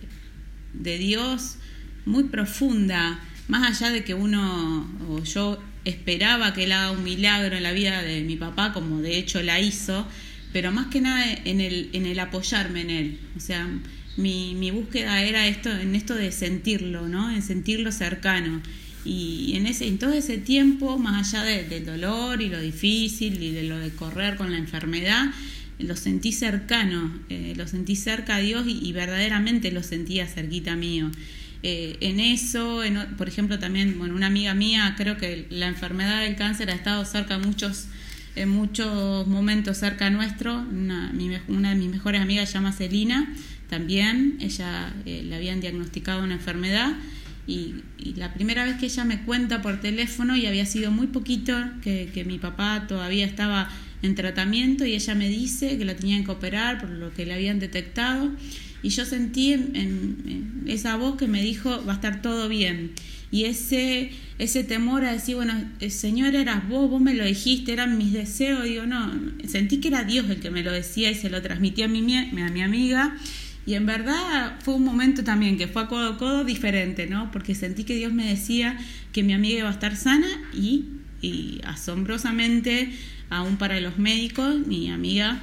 de 0.73 0.97
Dios 0.97 1.57
muy 2.05 2.25
profunda, 2.25 3.19
más 3.49 3.81
allá 3.81 3.91
de 3.91 4.05
que 4.05 4.13
uno, 4.13 4.89
o 5.09 5.23
yo 5.23 5.61
esperaba 5.83 6.53
que 6.53 6.63
él 6.63 6.71
haga 6.71 6.91
un 6.91 7.03
milagro 7.03 7.57
en 7.57 7.63
la 7.63 7.73
vida 7.73 8.01
de 8.01 8.21
mi 8.21 8.37
papá, 8.37 8.71
como 8.71 9.01
de 9.01 9.17
hecho 9.17 9.41
la 9.41 9.59
hizo, 9.59 10.07
pero 10.53 10.71
más 10.71 10.87
que 10.87 11.01
nada 11.01 11.25
en 11.43 11.59
el, 11.59 11.89
en 11.93 12.05
el 12.05 12.19
apoyarme 12.19 12.81
en 12.81 12.89
él. 12.89 13.19
O 13.35 13.39
sea, 13.41 13.67
mi, 14.17 14.55
mi 14.55 14.71
búsqueda 14.71 15.21
era 15.21 15.47
esto, 15.47 15.69
en 15.69 15.95
esto 15.95 16.15
de 16.15 16.31
sentirlo, 16.31 17.07
¿no? 17.07 17.29
En 17.31 17.41
sentirlo 17.41 17.91
cercano. 17.91 18.61
Y 19.05 19.53
en, 19.55 19.65
ese, 19.65 19.87
en 19.87 19.97
todo 19.97 20.13
ese 20.13 20.37
tiempo, 20.37 20.97
más 20.97 21.33
allá 21.33 21.43
del 21.43 21.85
dolor 21.85 22.41
y 22.41 22.49
lo 22.49 22.59
difícil 22.59 23.41
y 23.41 23.51
de 23.51 23.63
lo 23.63 23.77
de 23.77 23.89
correr 23.91 24.35
con 24.35 24.51
la 24.51 24.57
enfermedad, 24.57 25.31
lo 25.79 25.95
sentí 25.95 26.33
cercano, 26.33 27.11
eh, 27.29 27.53
lo 27.55 27.67
sentí 27.67 27.95
cerca 27.95 28.35
a 28.35 28.39
Dios 28.39 28.65
y, 28.67 28.91
verdaderamente 28.91 29.71
lo 29.71 29.81
sentía 29.81 30.27
cerquita 30.27 30.75
mío. 30.75 31.09
Eh, 31.61 31.97
en 32.01 32.19
eso, 32.19 32.81
por 33.17 33.27
ejemplo, 33.27 33.59
también, 33.59 33.97
bueno, 33.99 34.15
una 34.15 34.27
amiga 34.27 34.53
mía, 34.53 34.95
creo 34.97 35.17
que 35.17 35.47
la 35.49 35.67
enfermedad 35.67 36.21
del 36.21 36.35
cáncer 36.35 36.69
ha 36.69 36.73
estado 36.73 37.03
cerca 37.05 37.37
muchos, 37.37 37.87
en 38.35 38.49
muchos 38.49 39.27
momentos 39.27 39.77
cerca 39.77 40.09
nuestro. 40.09 40.55
Una, 40.55 41.11
una 41.47 41.69
de 41.71 41.75
mis 41.75 41.89
mejores 41.89 42.21
amigas 42.21 42.49
se 42.49 42.55
llama 42.55 42.71
Celina, 42.71 43.33
también, 43.69 44.37
ella 44.39 44.93
eh, 45.05 45.23
le 45.23 45.35
habían 45.35 45.61
diagnosticado 45.61 46.23
una 46.23 46.35
enfermedad. 46.35 46.93
Y, 47.45 47.75
la 48.15 48.33
primera 48.33 48.63
vez 48.63 48.77
que 48.77 48.85
ella 48.85 49.03
me 49.03 49.21
cuenta 49.23 49.61
por 49.61 49.81
teléfono, 49.81 50.35
y 50.35 50.45
había 50.45 50.65
sido 50.65 50.91
muy 50.91 51.07
poquito, 51.07 51.55
que, 51.81 52.09
que 52.13 52.23
mi 52.23 52.39
papá 52.39 52.85
todavía 52.87 53.25
estaba 53.25 53.69
en 54.01 54.15
tratamiento 54.15 54.85
y 54.85 54.93
ella 54.93 55.15
me 55.15 55.29
dice 55.29 55.77
que 55.77 55.85
la 55.85 55.95
tenían 55.95 56.23
que 56.23 56.31
operar 56.31 56.79
por 56.79 56.89
lo 56.89 57.13
que 57.13 57.25
le 57.25 57.33
habían 57.33 57.59
detectado. 57.59 58.31
Y 58.81 58.89
yo 58.89 59.05
sentí 59.05 59.53
en, 59.53 60.63
esa 60.67 60.95
voz 60.95 61.17
que 61.17 61.27
me 61.27 61.41
dijo 61.41 61.83
va 61.85 61.93
a 61.93 61.95
estar 61.95 62.21
todo 62.21 62.47
bien 62.47 62.91
y 63.31 63.43
ese 63.43 64.11
ese 64.39 64.63
temor 64.63 65.05
a 65.05 65.11
decir 65.11 65.35
bueno 65.35 65.53
eh, 65.79 65.91
señor 65.91 66.33
eras 66.33 66.67
vos 66.67 66.89
vos 66.89 66.99
me 66.99 67.13
lo 67.13 67.23
dijiste 67.23 67.73
eran 67.73 67.97
mis 67.97 68.11
deseos 68.11 68.63
digo 68.63 68.87
no 68.87 69.11
sentí 69.47 69.77
que 69.77 69.89
era 69.89 70.03
Dios 70.03 70.27
el 70.29 70.39
que 70.39 70.49
me 70.49 70.63
lo 70.63 70.71
decía 70.71 71.11
y 71.11 71.15
se 71.15 71.29
lo 71.29 71.39
transmitía 71.41 71.85
a 71.85 71.87
mi, 71.87 72.15
a 72.17 72.49
mi 72.49 72.61
amiga 72.63 73.15
y 73.69 73.75
en 73.75 73.85
verdad 73.85 74.57
fue 74.63 74.73
un 74.73 74.83
momento 74.83 75.23
también 75.23 75.55
que 75.55 75.67
fue 75.67 75.83
a 75.83 75.87
codo 75.87 76.13
a 76.13 76.17
codo 76.17 76.43
diferente, 76.43 77.05
¿no? 77.05 77.29
Porque 77.31 77.53
sentí 77.53 77.83
que 77.83 77.93
Dios 77.95 78.11
me 78.11 78.25
decía 78.25 78.79
que 79.11 79.21
mi 79.21 79.31
amiga 79.31 79.59
iba 79.59 79.69
a 79.69 79.73
estar 79.73 79.95
sana 79.95 80.27
y, 80.53 80.85
y 81.21 81.61
asombrosamente 81.63 82.91
aún 83.29 83.57
para 83.57 83.79
los 83.79 83.97
médicos, 83.97 84.65
mi 84.65 84.89
amiga 84.89 85.41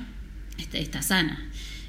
está, 0.59 0.79
está 0.79 1.03
sana. 1.03 1.39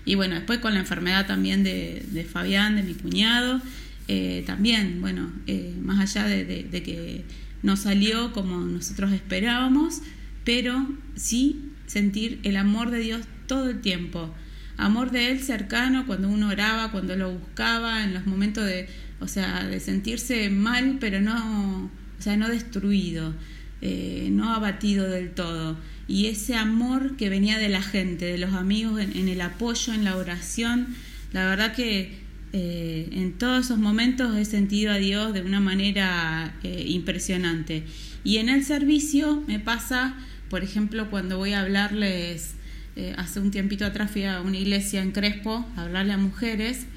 Y 0.06 0.16
bueno, 0.16 0.36
después 0.36 0.60
con 0.60 0.74
la 0.74 0.80
enfermedad 0.80 1.28
también 1.28 1.64
de, 1.64 2.06
de 2.12 2.24
Fabián, 2.24 2.76
de 2.76 2.84
mi 2.84 2.94
cuñado, 2.94 3.62
eh, 4.08 4.44
también, 4.48 5.02
bueno, 5.02 5.32
eh, 5.48 5.76
más 5.82 6.00
allá 6.00 6.26
de, 6.28 6.46
de, 6.46 6.84
que 6.84 7.26
no 7.62 7.76
salió 7.76 8.32
como 8.32 8.58
nosotros 8.60 9.12
esperábamos, 9.12 10.02
pero 10.46 10.88
sí 11.16 11.74
sentir 11.88 12.40
el 12.44 12.56
amor 12.56 12.90
de 12.90 13.00
Dios 13.00 13.22
todo 13.48 13.70
el 13.70 13.82
tiempo. 13.82 14.34
Amor 14.78 15.12
de 15.12 15.32
Él 15.32 15.42
cercano 15.42 16.06
cuando 16.06 16.30
uno 16.30 16.50
oraba, 16.50 16.92
cuando 16.92 17.18
lo 17.18 17.34
buscaba, 17.34 18.04
en 18.04 18.14
los 18.14 18.26
momentos 18.26 18.66
de, 18.66 18.88
o 19.20 19.28
sea, 19.28 19.66
de 19.66 19.82
sentirse 19.82 20.50
mal, 20.50 20.98
pero 21.02 21.20
no, 21.20 21.92
o 22.18 22.22
sea, 22.22 22.38
no 22.38 22.48
destruido. 22.48 23.34
Eh, 23.82 24.30
no 24.32 24.54
abatido 24.54 25.08
del 25.08 25.32
todo. 25.32 25.78
Y 26.08 26.28
ese 26.28 26.56
amor 26.56 27.16
que 27.16 27.30
venía 27.30 27.60
de 27.60 27.70
la 27.70 27.84
gente, 27.84 28.26
de 28.26 28.38
los 28.40 28.54
amigos, 28.54 29.00
en, 29.00 29.28
el 29.28 29.40
apoyo, 29.42 29.94
en 29.94 30.04
la 30.04 30.18
oración, 30.18 30.96
la 31.32 31.46
verdad 31.46 31.76
que 31.76 32.18
eh, 32.54 33.10
en 33.12 33.34
todos 33.34 33.66
esos 33.66 33.78
momentos 33.78 34.36
he 34.36 34.46
sentido 34.46 34.92
a 34.94 34.98
Dios 34.98 35.34
de 35.34 35.42
una 35.42 35.60
manera 35.60 36.56
eh, 36.64 36.86
impresionante. 36.88 37.84
Y 38.24 38.38
en 38.38 38.50
el 38.50 38.64
servicio 38.64 39.44
me 39.48 39.60
pasa, 39.60 40.16
por 40.50 40.64
ejemplo, 40.64 41.12
cuando 41.12 41.38
voy 41.38 41.54
a 41.54 41.62
hablarles, 41.62 42.56
hace 43.16 43.40
un 43.40 43.52
tiempito 43.52 43.86
atrás 43.86 44.10
fui 44.10 44.24
a 44.24 44.42
una 44.42 44.58
iglesia 44.58 45.04
en 45.04 45.12
Crespo 45.12 45.68
a 45.76 45.84
hablarle 45.84 46.14
a 46.14 46.18
mujeres, 46.18 46.88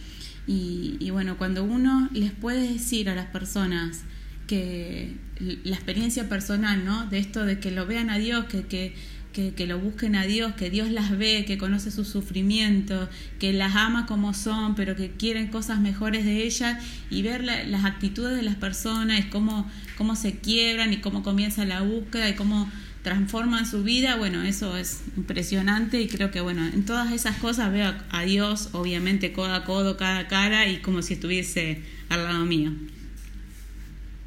y, 0.46 0.96
y 0.98 1.10
bueno, 1.10 1.36
cuando 1.36 1.62
uno 1.62 2.08
les 2.14 2.32
puede 2.32 2.72
decir 2.72 3.10
a 3.10 3.14
las 3.14 3.26
personas, 3.26 4.04
que 4.50 5.14
la 5.38 5.76
experiencia 5.76 6.28
personal, 6.28 6.84
¿no? 6.84 7.06
De 7.06 7.18
esto 7.18 7.44
de 7.44 7.60
que 7.60 7.70
lo 7.70 7.86
vean 7.86 8.10
a 8.10 8.18
Dios, 8.18 8.46
que, 8.46 8.64
que, 8.64 9.54
que, 9.54 9.66
lo 9.68 9.78
busquen 9.78 10.16
a 10.16 10.24
Dios, 10.24 10.54
que 10.54 10.70
Dios 10.70 10.90
las 10.90 11.16
ve, 11.16 11.44
que 11.46 11.56
conoce 11.56 11.92
su 11.92 12.04
sufrimiento, 12.04 13.08
que 13.38 13.52
las 13.52 13.76
ama 13.76 14.06
como 14.06 14.34
son, 14.34 14.74
pero 14.74 14.96
que 14.96 15.12
quieren 15.12 15.46
cosas 15.46 15.78
mejores 15.78 16.24
de 16.24 16.42
ellas 16.42 16.82
y 17.10 17.22
ver 17.22 17.44
las 17.44 17.84
actitudes 17.84 18.34
de 18.34 18.42
las 18.42 18.56
personas 18.56 19.24
cómo, 19.26 19.70
cómo 19.96 20.16
se 20.16 20.40
quiebran 20.40 20.92
y 20.92 20.96
cómo 20.96 21.22
comienza 21.22 21.64
la 21.64 21.82
búsqueda 21.82 22.28
y 22.28 22.34
cómo 22.34 22.68
transforman 23.04 23.66
su 23.66 23.84
vida, 23.84 24.16
bueno, 24.16 24.42
eso 24.42 24.76
es 24.76 25.04
impresionante 25.16 26.00
y 26.00 26.08
creo 26.08 26.32
que, 26.32 26.40
bueno, 26.40 26.66
en 26.66 26.84
todas 26.84 27.12
esas 27.12 27.36
cosas 27.36 27.70
veo 27.70 27.94
a 28.10 28.22
Dios, 28.22 28.70
obviamente, 28.72 29.32
codo 29.32 29.54
a 29.54 29.64
codo, 29.64 29.96
cara 29.96 30.18
a 30.18 30.26
cara 30.26 30.66
y 30.66 30.78
como 30.78 31.02
si 31.02 31.14
estuviese 31.14 31.82
al 32.08 32.24
lado 32.24 32.44
mío. 32.46 32.72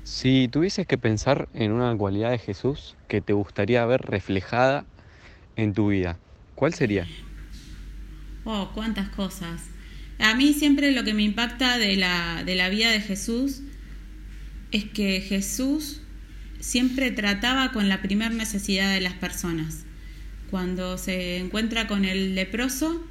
Si 0.03 0.49
tuvieses 0.49 0.85
que 0.85 0.97
pensar 0.97 1.47
en 1.53 1.71
una 1.71 1.95
cualidad 1.95 2.31
de 2.31 2.37
Jesús 2.37 2.95
que 3.07 3.21
te 3.21 3.31
gustaría 3.31 3.85
ver 3.85 4.01
reflejada 4.01 4.85
en 5.55 5.73
tu 5.73 5.89
vida, 5.89 6.17
¿cuál 6.55 6.73
sería? 6.73 7.07
Oh, 8.43 8.71
cuántas 8.73 9.07
cosas. 9.09 9.61
A 10.19 10.35
mí 10.35 10.53
siempre 10.53 10.91
lo 10.91 11.05
que 11.05 11.13
me 11.13 11.23
impacta 11.23 11.77
de 11.77 11.95
la, 11.95 12.43
de 12.45 12.55
la 12.55 12.67
vida 12.67 12.91
de 12.91 12.99
Jesús 12.99 13.61
es 14.71 14.83
que 14.85 15.21
Jesús 15.21 16.01
siempre 16.59 17.11
trataba 17.11 17.71
con 17.71 17.87
la 17.87 18.01
primera 18.01 18.33
necesidad 18.33 18.93
de 18.93 18.99
las 18.99 19.13
personas. 19.13 19.85
Cuando 20.51 20.97
se 20.97 21.37
encuentra 21.37 21.87
con 21.87 22.03
el 22.03 22.35
leproso, 22.35 23.05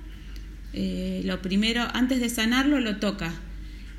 eh, 0.75 1.23
lo 1.25 1.41
primero, 1.41 1.89
antes 1.95 2.21
de 2.21 2.29
sanarlo, 2.29 2.81
lo 2.81 2.99
toca 2.99 3.33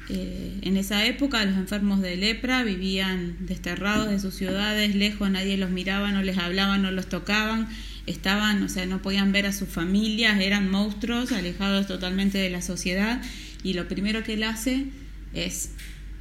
eh, 0.09 0.59
en 0.61 0.75
esa 0.75 1.05
época 1.05 1.45
los 1.45 1.55
enfermos 1.55 2.01
de 2.01 2.17
lepra 2.17 2.63
vivían 2.63 3.37
desterrados 3.39 4.09
de 4.09 4.19
sus 4.19 4.35
ciudades, 4.35 4.95
lejos, 4.95 5.29
nadie 5.29 5.55
los 5.57 5.69
miraba, 5.69 6.11
no 6.11 6.21
les 6.21 6.37
hablaba, 6.37 6.77
no 6.77 6.91
los 6.91 7.07
tocaban, 7.07 7.69
estaban, 8.05 8.61
o 8.63 8.69
sea, 8.69 8.85
no 8.85 9.01
podían 9.01 9.31
ver 9.31 9.45
a 9.45 9.53
sus 9.53 9.69
familias, 9.69 10.41
eran 10.41 10.69
monstruos, 10.69 11.31
alejados 11.31 11.87
totalmente 11.87 12.37
de 12.37 12.49
la 12.49 12.61
sociedad, 12.61 13.21
y 13.63 13.73
lo 13.73 13.87
primero 13.87 14.23
que 14.23 14.33
él 14.33 14.43
hace 14.43 14.87
es, 15.33 15.71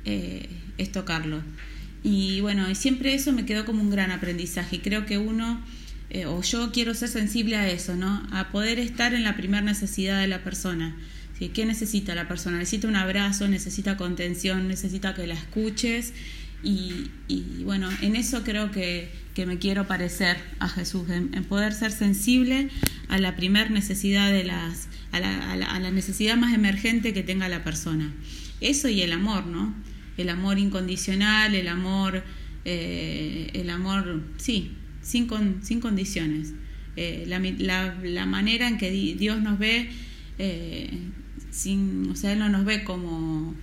eh, 0.05 0.49
es 0.79 0.93
tocarlo. 0.93 1.43
Y 2.05 2.41
bueno, 2.41 2.71
y 2.71 2.77
siempre 2.77 3.15
eso 3.15 3.33
me 3.33 3.47
quedó 3.47 3.65
como 3.65 3.83
un 3.83 3.91
gran 3.91 4.13
aprendizaje, 4.13 4.77
y 4.77 4.79
creo 4.79 5.07
que 5.07 5.19
uno, 5.19 5.61
eh, 6.11 6.27
o 6.27 6.41
yo 6.43 6.71
quiero 6.71 6.95
ser 6.95 7.09
sensible 7.09 7.57
a 7.57 7.69
eso, 7.69 7.97
¿no? 7.97 8.29
A 8.31 8.51
poder 8.53 8.79
estar 8.79 9.13
en 9.13 9.25
la 9.25 9.37
primera 9.37 9.63
necesidad 9.63 10.21
de 10.21 10.29
la 10.29 10.45
persona 10.45 10.97
¿Qué 11.51 11.65
necesita 11.65 12.15
la 12.15 12.29
persona? 12.29 12.59
Necesita 12.59 12.89
un 12.89 12.97
abrazo, 12.97 13.49
necesita 13.49 13.97
contención, 13.97 14.69
necesita 14.69 15.15
que 15.15 15.27
la 15.27 15.35
escuches. 15.35 16.13
Y, 16.63 17.11
bueno, 17.65 17.89
en 18.03 18.15
eso 18.15 18.45
creo 18.45 18.71
que, 18.71 19.11
me 19.47 19.59
quiero 19.59 19.87
parecer 19.89 20.37
a 20.61 20.69
Jesús, 20.69 21.09
en, 21.11 21.31
poder 21.45 21.73
ser 21.73 21.91
sensible 21.91 22.69
a 23.09 23.19
la 23.19 23.35
primer 23.35 23.71
necesidad 23.71 24.31
de 24.31 24.45
las, 24.45 24.89
a 25.11 25.21
la, 25.21 25.91
necesidad 25.91 26.37
más 26.37 26.55
emergente 26.55 27.13
que 27.13 27.23
tenga 27.23 27.49
la 27.49 27.65
persona. 27.65 28.13
Eso 28.61 28.89
y 28.89 29.03
el 29.03 29.13
amor, 29.13 29.47
¿no? 29.47 29.75
El 30.17 30.29
amor 30.29 30.59
incondicional, 30.59 31.55
el 31.55 31.67
amor, 31.67 32.23
eh, 32.65 33.51
el 33.55 33.71
amor, 33.71 34.23
sí, 34.37 34.73
sin, 35.03 35.29
sin 35.63 35.81
condiciones. 35.81 36.53
Eh, 36.95 37.25
la, 37.27 38.27
manera 38.27 38.69
en 38.69 38.77
que 38.77 38.91
Dios 38.91 39.41
nos 39.41 39.59
ve 39.59 39.89
eh, 40.39 40.91
sin, 41.53 42.11
o 42.11 42.17
sea, 42.17 42.33
Él 42.33 42.41
no 42.41 42.49
nos 42.49 42.65
ve 42.65 42.83
como 42.83 43.55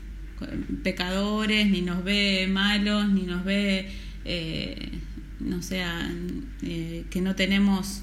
pecadores, 0.84 1.70
ni 1.70 1.82
nos 1.82 2.04
ve 2.04 2.48
malos, 2.50 3.10
ni 3.10 3.24
nos 3.24 3.44
ve, 3.44 3.90
eh, 4.24 4.92
no 5.40 5.62
sea, 5.62 6.10
eh, 6.62 7.04
que 7.10 7.22
no 7.22 7.36
tenemos 7.36 8.02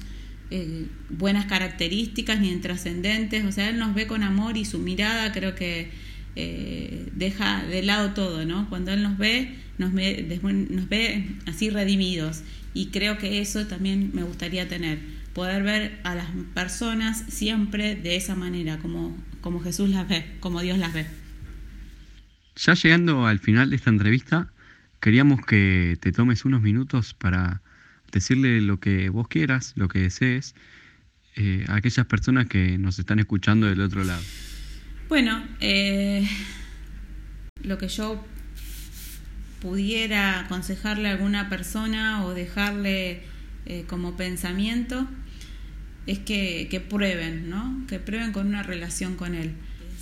eh, 0.51 0.85
buenas 1.09 1.45
características 1.45 2.39
ni 2.39 2.55
trascendentes, 2.57 3.45
o 3.45 3.51
sea, 3.51 3.69
Él 3.69 3.79
nos 3.79 3.95
ve 3.95 4.07
con 4.07 4.23
amor 4.23 4.57
y 4.57 4.65
su 4.65 4.77
mirada 4.77 5.31
creo 5.31 5.55
que 5.55 5.89
deja 7.15 7.63
de 7.63 7.81
lado 7.81 8.13
todo, 8.13 8.45
¿no? 8.45 8.69
Cuando 8.69 8.91
Él 8.91 9.01
nos 9.01 9.17
ve, 9.17 9.55
nos 9.79 9.91
ve, 9.91 10.39
nos 10.69 10.87
ve 10.87 11.25
así 11.47 11.71
redimidos. 11.71 12.43
Y 12.75 12.87
creo 12.87 13.17
que 13.17 13.41
eso 13.41 13.65
también 13.65 14.11
me 14.13 14.21
gustaría 14.21 14.67
tener, 14.67 14.99
poder 15.37 15.61
ver 15.61 15.99
a 16.03 16.15
las 16.15 16.25
personas 16.55 17.23
siempre 17.29 17.93
de 17.93 18.15
esa 18.15 18.33
manera, 18.33 18.79
como 18.79 19.15
como 19.41 19.61
Jesús 19.61 19.87
las 19.89 20.09
ve, 20.09 20.25
como 20.39 20.61
Dios 20.61 20.79
las 20.79 20.93
ve. 20.93 21.05
Ya 22.55 22.73
llegando 22.73 23.27
al 23.27 23.37
final 23.37 23.69
de 23.69 23.75
esta 23.75 23.91
entrevista, 23.91 24.51
queríamos 24.99 25.45
que 25.45 25.95
te 26.01 26.11
tomes 26.11 26.43
unos 26.43 26.63
minutos 26.63 27.13
para 27.13 27.61
decirle 28.11 28.61
lo 28.61 28.79
que 28.79 29.09
vos 29.09 29.27
quieras, 29.27 29.73
lo 29.75 29.89
que 29.89 29.99
desees, 29.99 30.55
eh, 31.35 31.65
a 31.67 31.75
aquellas 31.75 32.07
personas 32.07 32.47
que 32.47 32.79
nos 32.79 32.97
están 32.97 33.19
escuchando 33.19 33.67
del 33.67 33.81
otro 33.81 34.03
lado. 34.03 34.23
Bueno, 35.07 35.43
eh, 35.59 36.27
lo 37.61 37.77
que 37.77 37.89
yo 37.89 38.25
pudiera 39.61 40.39
aconsejarle 40.39 41.09
a 41.09 41.11
alguna 41.11 41.47
persona 41.47 42.25
o 42.25 42.33
dejarle 42.33 43.21
eh, 43.67 43.85
como 43.87 44.17
pensamiento 44.17 45.07
es 46.07 46.19
que, 46.19 46.83
prueben, 46.89 47.49
¿no? 47.49 47.85
Que 47.87 47.99
prueben 47.99 48.31
con 48.31 48.47
una 48.47 48.63
relación 48.63 49.15
con 49.15 49.35
Él. 49.35 49.51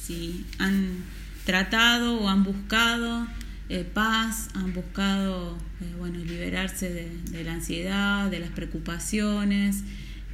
Si 0.02 0.46
han 0.60 1.04
tratado 1.46 2.20
o 2.22 2.30
han 2.30 2.44
buscado 2.44 3.28
eh, 3.70 3.84
paz, 3.92 4.50
han 4.54 4.74
buscado, 4.74 5.58
eh, 5.82 5.96
bueno, 5.98 6.20
liberarse 6.20 7.12
de, 7.32 7.44
la 7.44 7.54
ansiedad, 7.54 8.30
de 8.30 8.40
las 8.40 8.52
preocupaciones, 8.52 9.84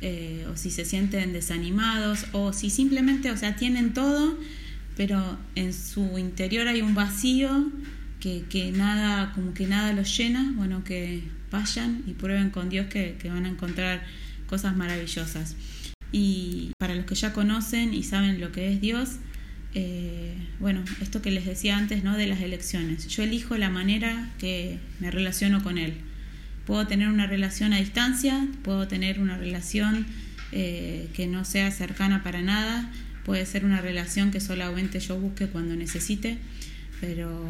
eh, 0.01 0.45
o 0.51 0.57
si 0.57 0.71
se 0.71 0.83
sienten 0.83 1.31
desanimados, 1.31 2.25
o 2.33 2.51
si 2.51 2.69
simplemente, 2.69 3.31
o 3.31 3.37
sea, 3.37 3.55
tienen 3.55 3.93
todo, 3.93 4.37
pero 4.97 5.37
en 5.55 5.73
su 5.73 6.17
interior 6.17 6.67
hay 6.67 6.81
un 6.81 6.95
vacío 6.95 7.71
que, 8.19 8.43
que 8.49 8.71
nada, 8.73 9.31
como 9.33 9.53
que 9.53 9.67
nada 9.67 9.93
los 9.93 10.17
llena, 10.17 10.51
bueno, 10.57 10.83
que 10.83 11.23
vayan 11.49 12.03
y 12.05 12.11
prueben 12.13 12.49
con 12.49 12.69
Dios 12.69 12.87
que, 12.87 13.15
que 13.21 13.29
van 13.29 13.45
a 13.45 13.49
encontrar 13.49 14.03
cosas 14.51 14.75
maravillosas. 14.75 15.55
Y 16.11 16.73
para 16.77 16.93
los 16.93 17.05
que 17.05 17.15
ya 17.15 17.31
conocen 17.31 17.93
y 17.93 18.03
saben 18.03 18.41
lo 18.41 18.51
que 18.51 18.73
es 18.73 18.81
Dios, 18.81 19.11
eh, 19.73 20.35
bueno, 20.59 20.83
esto 20.99 21.21
que 21.21 21.31
les 21.31 21.45
decía 21.45 21.77
antes, 21.77 22.03
¿no? 22.03 22.17
De 22.17 22.27
las 22.27 22.41
elecciones. 22.41 23.07
Yo 23.07 23.23
elijo 23.23 23.57
la 23.57 23.69
manera 23.69 24.29
que 24.39 24.77
me 24.99 25.09
relaciono 25.09 25.63
con 25.63 25.77
Él. 25.77 25.93
Puedo 26.65 26.85
tener 26.85 27.07
una 27.07 27.27
relación 27.27 27.71
a 27.71 27.77
distancia, 27.77 28.45
puedo 28.61 28.89
tener 28.89 29.21
una 29.21 29.37
relación 29.37 30.05
eh, 30.51 31.07
que 31.13 31.27
no 31.27 31.45
sea 31.45 31.71
cercana 31.71 32.21
para 32.21 32.41
nada, 32.41 32.91
puede 33.23 33.45
ser 33.45 33.63
una 33.63 33.79
relación 33.79 34.31
que 34.31 34.41
solamente 34.41 34.99
yo 34.99 35.17
busque 35.17 35.47
cuando 35.47 35.77
necesite, 35.77 36.37
pero 36.99 37.47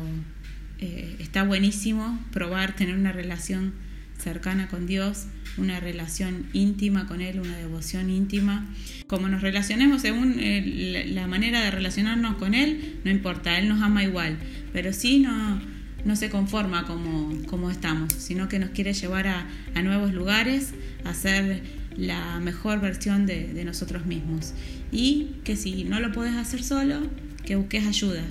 eh, 0.80 1.16
está 1.18 1.42
buenísimo 1.42 2.24
probar 2.32 2.76
tener 2.76 2.96
una 2.96 3.12
relación 3.12 3.74
cercana 4.22 4.68
con 4.68 4.88
Dios, 4.88 5.26
una 5.58 5.80
relación 5.80 6.46
íntima 6.54 7.08
con 7.08 7.22
Él, 7.22 7.40
una 7.40 7.58
devoción 7.58 8.10
íntima. 8.10 8.66
Como 9.08 9.28
nos 9.28 9.42
relacionemos 9.42 10.02
según 10.02 10.40
eh, 10.40 11.06
la 11.10 11.28
manera 11.28 11.62
de 11.62 11.72
relacionarnos 11.72 12.36
con 12.36 12.54
Él, 12.54 13.00
no 13.04 13.12
importa, 13.12 13.58
Él 13.60 13.68
nos 13.68 13.82
ama 13.82 14.04
igual, 14.04 14.38
pero 14.72 14.94
sí 14.94 15.20
no, 15.20 15.60
no 16.06 16.16
se 16.16 16.30
conforma 16.30 16.86
como, 16.86 17.36
como 17.48 17.70
estamos, 17.70 18.14
sino 18.14 18.48
que 18.48 18.60
nos 18.60 18.70
quiere 18.70 18.94
llevar 18.94 19.28
a, 19.28 19.48
a 19.76 19.82
nuevos 19.82 20.14
lugares, 20.14 20.74
a 21.04 21.14
ser 21.14 21.64
la 21.98 22.40
mejor 22.40 22.80
versión 22.80 23.26
de, 23.26 23.54
de, 23.54 23.66
nosotros 23.66 24.06
mismos. 24.06 24.54
Y 24.92 25.36
que 25.44 25.56
si 25.56 25.84
no 25.84 26.00
lo 26.00 26.12
puedes 26.12 26.36
hacer 26.36 26.64
solo, 26.64 27.02
que 27.46 27.56
busques 27.56 27.86
ayuda. 27.86 28.24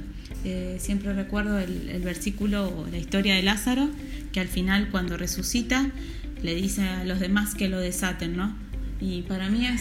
Eh, 0.45 0.77
siempre 0.81 1.13
recuerdo 1.13 1.59
el, 1.59 2.01
versículo 2.03 2.69
o 2.69 2.87
la 2.87 2.99
historia 2.99 3.35
de 3.35 3.43
Lázaro, 3.43 3.91
que 4.33 4.41
al 4.41 4.49
final 4.49 4.89
cuando 4.91 5.17
resucita 5.17 5.91
le 6.43 6.55
dice 6.55 6.83
a 6.83 7.05
los 7.05 7.21
demás 7.21 7.55
que 7.55 7.69
lo 7.69 7.79
desaten, 7.79 8.37
¿no? 8.37 8.55
Y 9.03 9.23
para 9.23 9.49
mí 9.49 9.67
es 9.67 9.81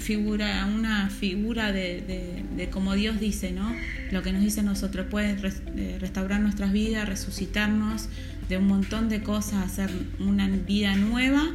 figura, 0.00 0.64
una 0.66 1.10
figura 1.10 1.72
de, 1.72 2.02
de, 2.02 2.44
de, 2.56 2.70
como 2.70 2.94
Dios 2.94 3.18
dice, 3.18 3.50
¿no? 3.50 3.74
Lo 4.12 4.22
que 4.22 4.32
nos 4.32 4.42
dice 4.42 4.62
nosotros, 4.62 5.06
puede 5.10 5.36
eh, 5.76 5.98
restaurar 6.00 6.40
nuestras 6.40 6.72
vidas, 6.72 7.08
resucitarnos 7.08 8.08
de 8.48 8.58
un 8.58 8.68
montón 8.68 9.08
de 9.08 9.22
cosas, 9.22 9.64
hacer 9.64 9.90
una 10.20 10.48
vida 10.48 10.94
nueva, 10.94 11.48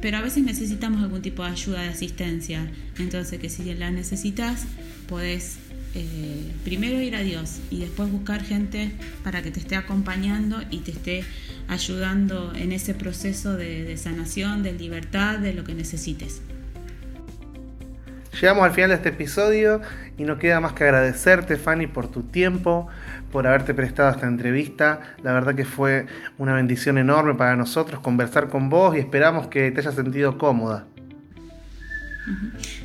pero 0.00 0.16
a 0.16 0.22
veces 0.22 0.42
necesitamos 0.42 1.02
algún 1.02 1.22
tipo 1.22 1.44
de 1.44 1.50
ayuda, 1.50 1.82
de 1.82 1.88
asistencia. 1.88 2.70
Entonces, 2.98 3.38
que 3.38 3.48
si 3.48 3.72
la 3.74 3.90
necesitas, 3.90 4.64
podés 5.08 5.58
eh, 5.94 6.52
primero 6.64 7.00
ir 7.00 7.16
a 7.16 7.20
Dios 7.20 7.60
y 7.70 7.80
después 7.80 8.10
buscar 8.10 8.42
gente 8.42 8.92
para 9.24 9.42
que 9.42 9.50
te 9.50 9.60
esté 9.60 9.76
acompañando 9.76 10.62
y 10.70 10.78
te 10.78 10.92
esté 10.92 11.24
ayudando 11.68 12.52
en 12.54 12.72
ese 12.72 12.94
proceso 12.94 13.56
de, 13.56 13.84
de 13.84 13.96
sanación, 13.96 14.62
de 14.62 14.72
libertad, 14.72 15.38
de 15.38 15.54
lo 15.54 15.64
que 15.64 15.74
necesites. 15.74 16.42
Llegamos 18.40 18.64
al 18.64 18.72
final 18.72 18.90
de 18.90 18.96
este 18.96 19.08
episodio 19.10 19.82
y 20.16 20.24
no 20.24 20.38
queda 20.38 20.60
más 20.60 20.72
que 20.72 20.84
agradecerte, 20.84 21.56
Fanny, 21.56 21.86
por 21.86 22.08
tu 22.08 22.22
tiempo, 22.22 22.88
por 23.32 23.46
haberte 23.46 23.74
prestado 23.74 24.10
esta 24.10 24.26
entrevista. 24.26 25.00
La 25.22 25.32
verdad 25.32 25.54
que 25.54 25.64
fue 25.64 26.06
una 26.38 26.54
bendición 26.54 26.96
enorme 26.96 27.34
para 27.34 27.56
nosotros 27.56 28.00
conversar 28.00 28.48
con 28.48 28.70
vos 28.70 28.96
y 28.96 28.98
esperamos 28.98 29.48
que 29.48 29.70
te 29.70 29.80
hayas 29.80 29.94
sentido 29.94 30.38
cómoda. 30.38 30.86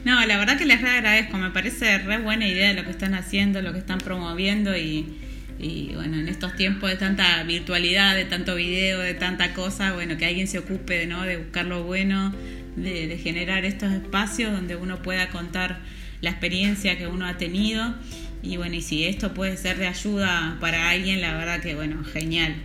No, 0.04 0.26
la 0.26 0.38
verdad 0.38 0.58
que 0.58 0.65
les 0.65 0.82
re 0.82 0.89
agradezco, 0.89 1.38
me 1.38 1.52
parece 1.52 1.98
re 2.00 2.19
buena 2.19 2.48
idea 2.48 2.74
lo 2.74 2.84
que 2.84 2.91
están 2.91 3.13
haciendo, 3.13 3.62
lo 3.62 3.74
que 3.74 3.80
están 3.80 4.00
promoviendo 4.00 4.76
y, 4.78 5.17
y, 5.60 5.91
bueno, 5.93 6.17
en 6.17 6.28
estos 6.28 6.56
tiempos 6.56 6.89
de 6.89 6.95
tanta 6.95 7.43
virtualidad, 7.43 8.15
de 8.15 8.26
tanto 8.26 8.56
video, 8.56 9.00
de 9.00 9.13
tanta 9.13 9.54
cosa, 9.54 9.93
bueno, 9.93 10.17
que 10.17 10.26
alguien 10.26 10.48
se 10.48 10.60
ocupe 10.60 11.06
¿no? 11.06 11.24
de 11.24 11.38
buscar 11.38 11.65
lo 11.65 11.84
bueno, 11.84 12.34
de, 12.76 13.08
de 13.08 13.17
generar 13.17 13.65
estos 13.65 13.91
espacios 13.91 14.52
donde 14.52 14.76
uno 14.76 15.02
pueda 15.02 15.30
contar 15.30 15.80
la 16.21 16.30
experiencia 16.30 16.98
que 16.98 17.08
uno 17.08 17.26
ha 17.26 17.38
tenido 17.38 17.95
y 18.45 18.58
bueno, 18.58 18.76
y 18.76 18.82
si 18.82 19.06
esto 19.06 19.34
puede 19.34 19.58
ser 19.58 19.78
de 19.78 19.88
ayuda 19.88 20.58
para 20.60 20.89
alguien, 20.89 21.19
la 21.21 21.36
verdad 21.36 21.62
que 21.62 21.74
bueno, 21.74 22.04
genial. 22.04 22.56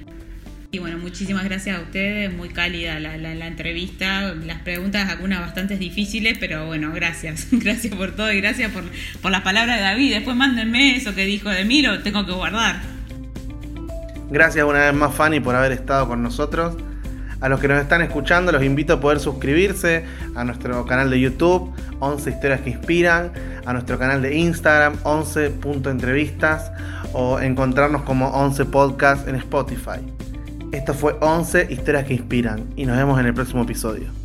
Y 0.72 0.78
bueno, 0.78 0.98
muchísimas 0.98 1.42
gracias 1.44 1.76
a 1.76 1.82
ustedes, 1.82 2.32
muy 2.32 2.48
cálida 2.48 3.00
la, 3.00 3.46
entrevista, 3.48 4.34
las 4.34 4.60
preguntas 4.60 5.10
algunas 5.10 5.40
bastante 5.40 5.76
difíciles, 5.76 6.38
pero 6.38 6.66
bueno, 6.66 6.92
gracias, 6.94 7.48
gracias 7.50 7.92
por 7.92 8.12
todo 8.14 8.32
y 8.32 8.40
gracias 8.40 8.70
por, 8.70 8.84
por 9.20 9.32
las 9.32 9.42
palabras 9.42 9.78
de 9.78 9.82
David. 9.82 10.14
Después 10.14 10.36
mándenme 10.36 10.94
eso 10.94 11.12
que 11.12 11.24
dijo 11.24 11.50
de 11.50 11.64
mí, 11.64 11.82
lo 11.82 12.00
tengo 12.02 12.24
que 12.24 12.30
guardar. 12.30 12.76
Gracias 14.30 14.64
una 14.64 14.84
vez 14.84 14.94
más 14.94 15.12
Fanny 15.12 15.40
por 15.40 15.56
haber 15.56 15.72
estado 15.72 16.06
con 16.06 16.22
nosotros. 16.22 16.76
A 17.40 17.48
los 17.48 17.58
que 17.58 17.66
nos 17.66 17.80
están 17.80 18.02
escuchando 18.02 18.52
los 18.52 18.62
invito 18.62 18.92
a 18.92 19.00
poder 19.00 19.18
suscribirse 19.18 20.04
a 20.36 20.44
nuestro 20.44 20.86
canal 20.86 21.10
de 21.10 21.18
YouTube, 21.18 21.74
11 21.98 22.30
historias 22.30 22.60
que 22.60 22.70
inspiran, 22.70 23.32
a 23.66 23.72
nuestro 23.72 23.98
canal 23.98 24.22
de 24.22 24.36
Instagram, 24.36 24.98
11.entrevistas 25.02 26.70
o 27.12 27.40
encontrarnos 27.40 28.02
como 28.02 28.28
11 28.28 28.66
podcast 28.66 29.26
en 29.26 29.34
Spotify. 29.34 30.19
Esto 30.72 30.94
fue 30.94 31.16
11 31.20 31.66
historias 31.68 32.04
que 32.04 32.14
inspiran 32.14 32.64
y 32.76 32.86
nos 32.86 32.96
vemos 32.96 33.18
en 33.18 33.26
el 33.26 33.34
próximo 33.34 33.62
episodio. 33.64 34.19